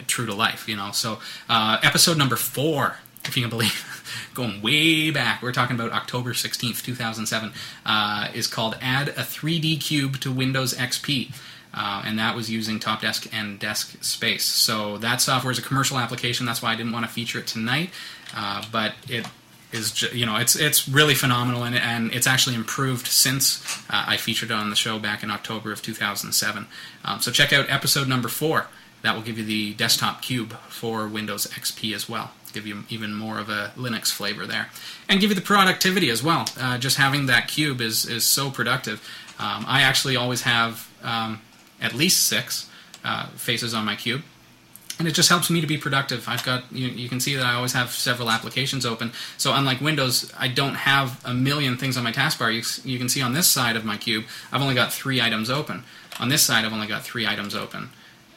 [0.06, 0.68] true to life.
[0.68, 1.18] You know, so
[1.48, 6.32] uh, episode number four, if you can believe, going way back, we're talking about October
[6.32, 7.52] 16th, 2007,
[7.86, 11.32] uh, is called "Add a 3D Cube to Windows XP."
[11.72, 14.44] Uh, and that was using TopDesk and Desk Space.
[14.44, 16.44] So that software is a commercial application.
[16.44, 17.90] That's why I didn't want to feature it tonight.
[18.34, 19.24] Uh, but it
[19.72, 24.04] is, ju- you know, it's it's really phenomenal, and, and it's actually improved since uh,
[24.06, 26.66] I featured it on the show back in October of 2007.
[27.04, 28.66] Um, so check out episode number four.
[29.02, 32.32] That will give you the desktop cube for Windows XP as well.
[32.52, 34.68] Give you even more of a Linux flavor there,
[35.08, 36.46] and give you the productivity as well.
[36.58, 39.00] Uh, just having that cube is is so productive.
[39.38, 41.40] Um, I actually always have um,
[41.80, 42.68] at least six
[43.04, 44.22] uh, faces on my cube
[45.00, 46.28] and it just helps me to be productive.
[46.28, 49.12] I've got you, you, can see that I always have several applications open.
[49.38, 52.52] So unlike Windows, I don't have a million things on my taskbar.
[52.52, 55.48] You, you can see on this side of my cube, I've only got three items
[55.48, 55.84] open.
[56.20, 57.88] On this side, I've only got three items open,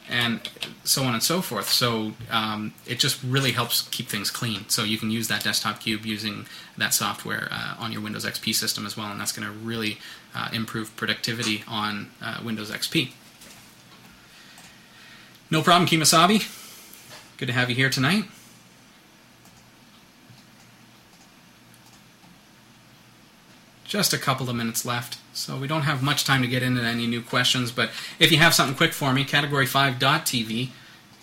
[0.08, 0.40] and
[0.84, 1.68] so on and so forth.
[1.68, 4.68] So um, it just really helps keep things clean.
[4.68, 6.46] So you can use that desktop cube using
[6.76, 9.98] that software uh, on your Windows XP system as well, and that's going to really
[10.34, 13.12] uh, improve productivity on uh, Windows XP.
[15.50, 16.50] No problem, Kimasabi.
[17.36, 18.24] Good to have you here tonight.
[23.94, 26.82] Just a couple of minutes left, so we don't have much time to get into
[26.82, 30.70] any new questions, but if you have something quick for me, category5.tv,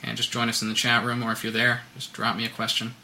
[0.02, 2.46] and just join us in the chat room, or if you're there, just drop me
[2.46, 2.96] a question.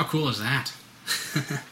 [0.00, 0.72] How cool is that?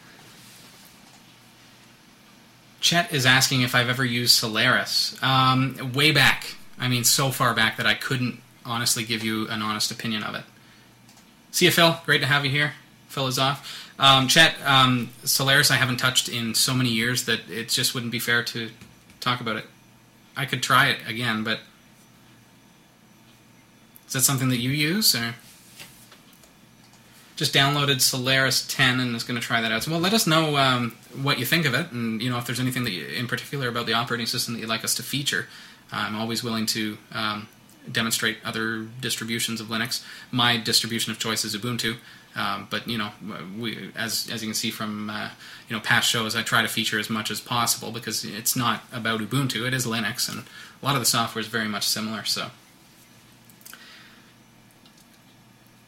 [2.81, 5.16] Chet is asking if I've ever used Solaris.
[5.22, 6.57] Um, way back.
[6.79, 10.35] I mean, so far back that I couldn't honestly give you an honest opinion of
[10.35, 10.43] it.
[11.53, 11.99] See you, Phil.
[12.05, 12.74] Great to have you here.
[13.09, 13.91] Phil is off.
[13.99, 18.12] Um, Chet, um, Solaris I haven't touched in so many years that it just wouldn't
[18.12, 18.68] be fair to
[19.20, 19.64] talk about it.
[20.37, 21.61] I could try it again, but
[24.07, 25.35] is that something that you use or?
[27.39, 29.84] Just downloaded Solaris 10 and is going to try that out.
[29.84, 32.47] So, well, let us know um, what you think of it, and you know if
[32.47, 35.05] there's anything that you, in particular about the operating system that you'd like us to
[35.05, 35.47] feature.
[35.91, 37.49] I'm always willing to um,
[37.91, 40.05] demonstrate other distributions of Linux.
[40.32, 41.97] My distribution of choice is Ubuntu,
[42.34, 43.11] um, but you know,
[43.57, 45.30] we, as as you can see from uh,
[45.68, 48.82] you know past shows, I try to feature as much as possible because it's not
[48.93, 50.45] about Ubuntu; it is Linux, and
[50.82, 52.24] a lot of the software is very much similar.
[52.24, 52.51] So.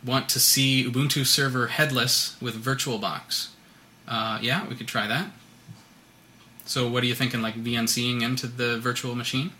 [0.05, 3.49] Want to see Ubuntu server headless with VirtualBox.
[4.09, 5.31] Uh, yeah, we could try that.
[6.65, 9.53] So what are you thinking, like VNCing into the virtual machine?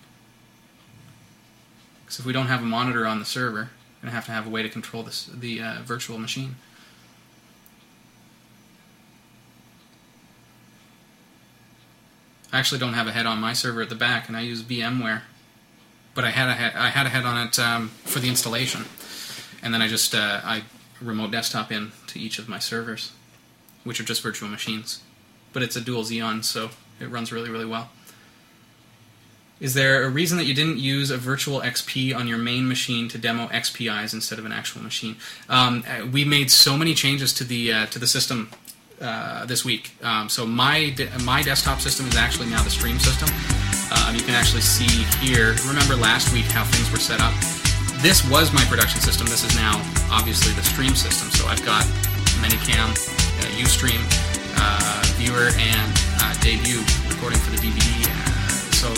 [2.05, 3.71] Because if we don't have a monitor on the server,
[4.03, 6.57] we're going to have to have a way to control this, the uh, virtual machine.
[12.53, 14.63] I actually don't have a head on my server at the back, and I use
[14.63, 15.23] VMware.
[16.15, 18.85] But I had a head, I had a head on it um, for the installation
[19.63, 20.63] and then I just uh, I
[21.01, 23.13] remote desktop in to each of my servers,
[23.85, 25.01] which are just virtual machines.
[25.53, 27.91] But it's a dual Xeon, so it runs really really well.
[29.61, 33.09] Is there a reason that you didn't use a virtual XP on your main machine
[33.09, 35.17] to demo XPize instead of an actual machine?
[35.51, 38.51] Um, uh, we made so many changes to the uh, to the system
[39.01, 39.93] uh, this week.
[40.03, 43.29] Um, so my de- my desktop system is actually now the stream system.
[43.93, 45.57] Um, you can actually see here.
[45.67, 47.35] Remember last week how things were set up
[48.03, 49.29] this was my production system.
[49.29, 49.77] This is now
[50.09, 51.29] obviously the stream system.
[51.31, 51.85] So I've got
[52.41, 54.01] Manycam, uh, Ustream,
[54.57, 55.91] uh, Viewer, and
[56.25, 56.81] uh, Debut
[57.13, 58.09] recording for the DVD.
[58.09, 58.89] Uh, so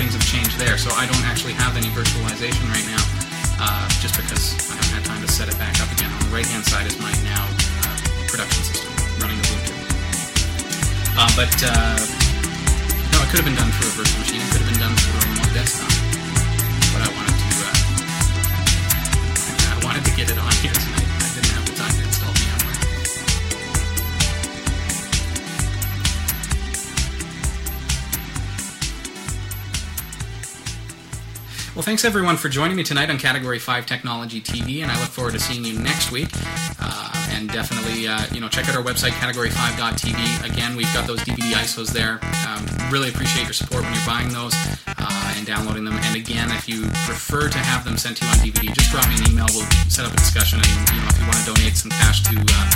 [0.00, 0.80] things have changed there.
[0.80, 3.04] So I don't actually have any virtualization right now,
[3.60, 6.08] uh, just because I haven't had time to set it back up again.
[6.08, 7.44] On the right hand side is my now
[7.84, 8.88] uh, production system
[9.20, 9.76] running Ubuntu.
[11.36, 11.52] but
[13.12, 14.40] no, it could have been done through a virtual machine.
[14.40, 16.15] It could have been done through a remote desktop.
[20.16, 21.04] Get it on here tonight.
[21.20, 22.32] I didn't have the time to install.
[31.74, 35.10] Well, thanks everyone for joining me tonight on Category 5 Technology TV, and I look
[35.10, 36.30] forward to seeing you next week.
[36.80, 40.50] Uh, and definitely, uh, you know, check out our website, category5.tv.
[40.50, 42.18] Again, we've got those DVD ISOs there.
[42.48, 44.54] Um, really appreciate your support when you're buying those
[45.36, 45.94] and downloading them.
[45.94, 49.06] And again, if you prefer to have them sent to you on DVD, just drop
[49.08, 49.46] me an email.
[49.52, 50.58] We'll set up a discussion.
[50.58, 52.66] And you know, if you want to donate some cash to uh,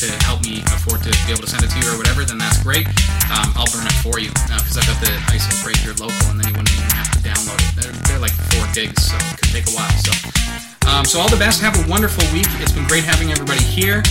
[0.00, 2.38] to help me afford to be able to send it to you or whatever, then
[2.38, 2.88] that's great.
[3.32, 6.26] Um, I'll burn it for you because uh, I've got the ISOs right here local,
[6.32, 7.70] and then you wouldn't even have to download it.
[7.80, 9.88] They're, they're like four gigs, so it could take a while.
[10.00, 11.60] So, um, so all the best.
[11.60, 12.46] Have a wonderful week.
[12.60, 14.02] It's been great having everybody here,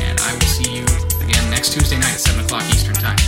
[0.00, 0.84] and I will see you
[1.22, 3.18] again next Tuesday night at seven o'clock Eastern time.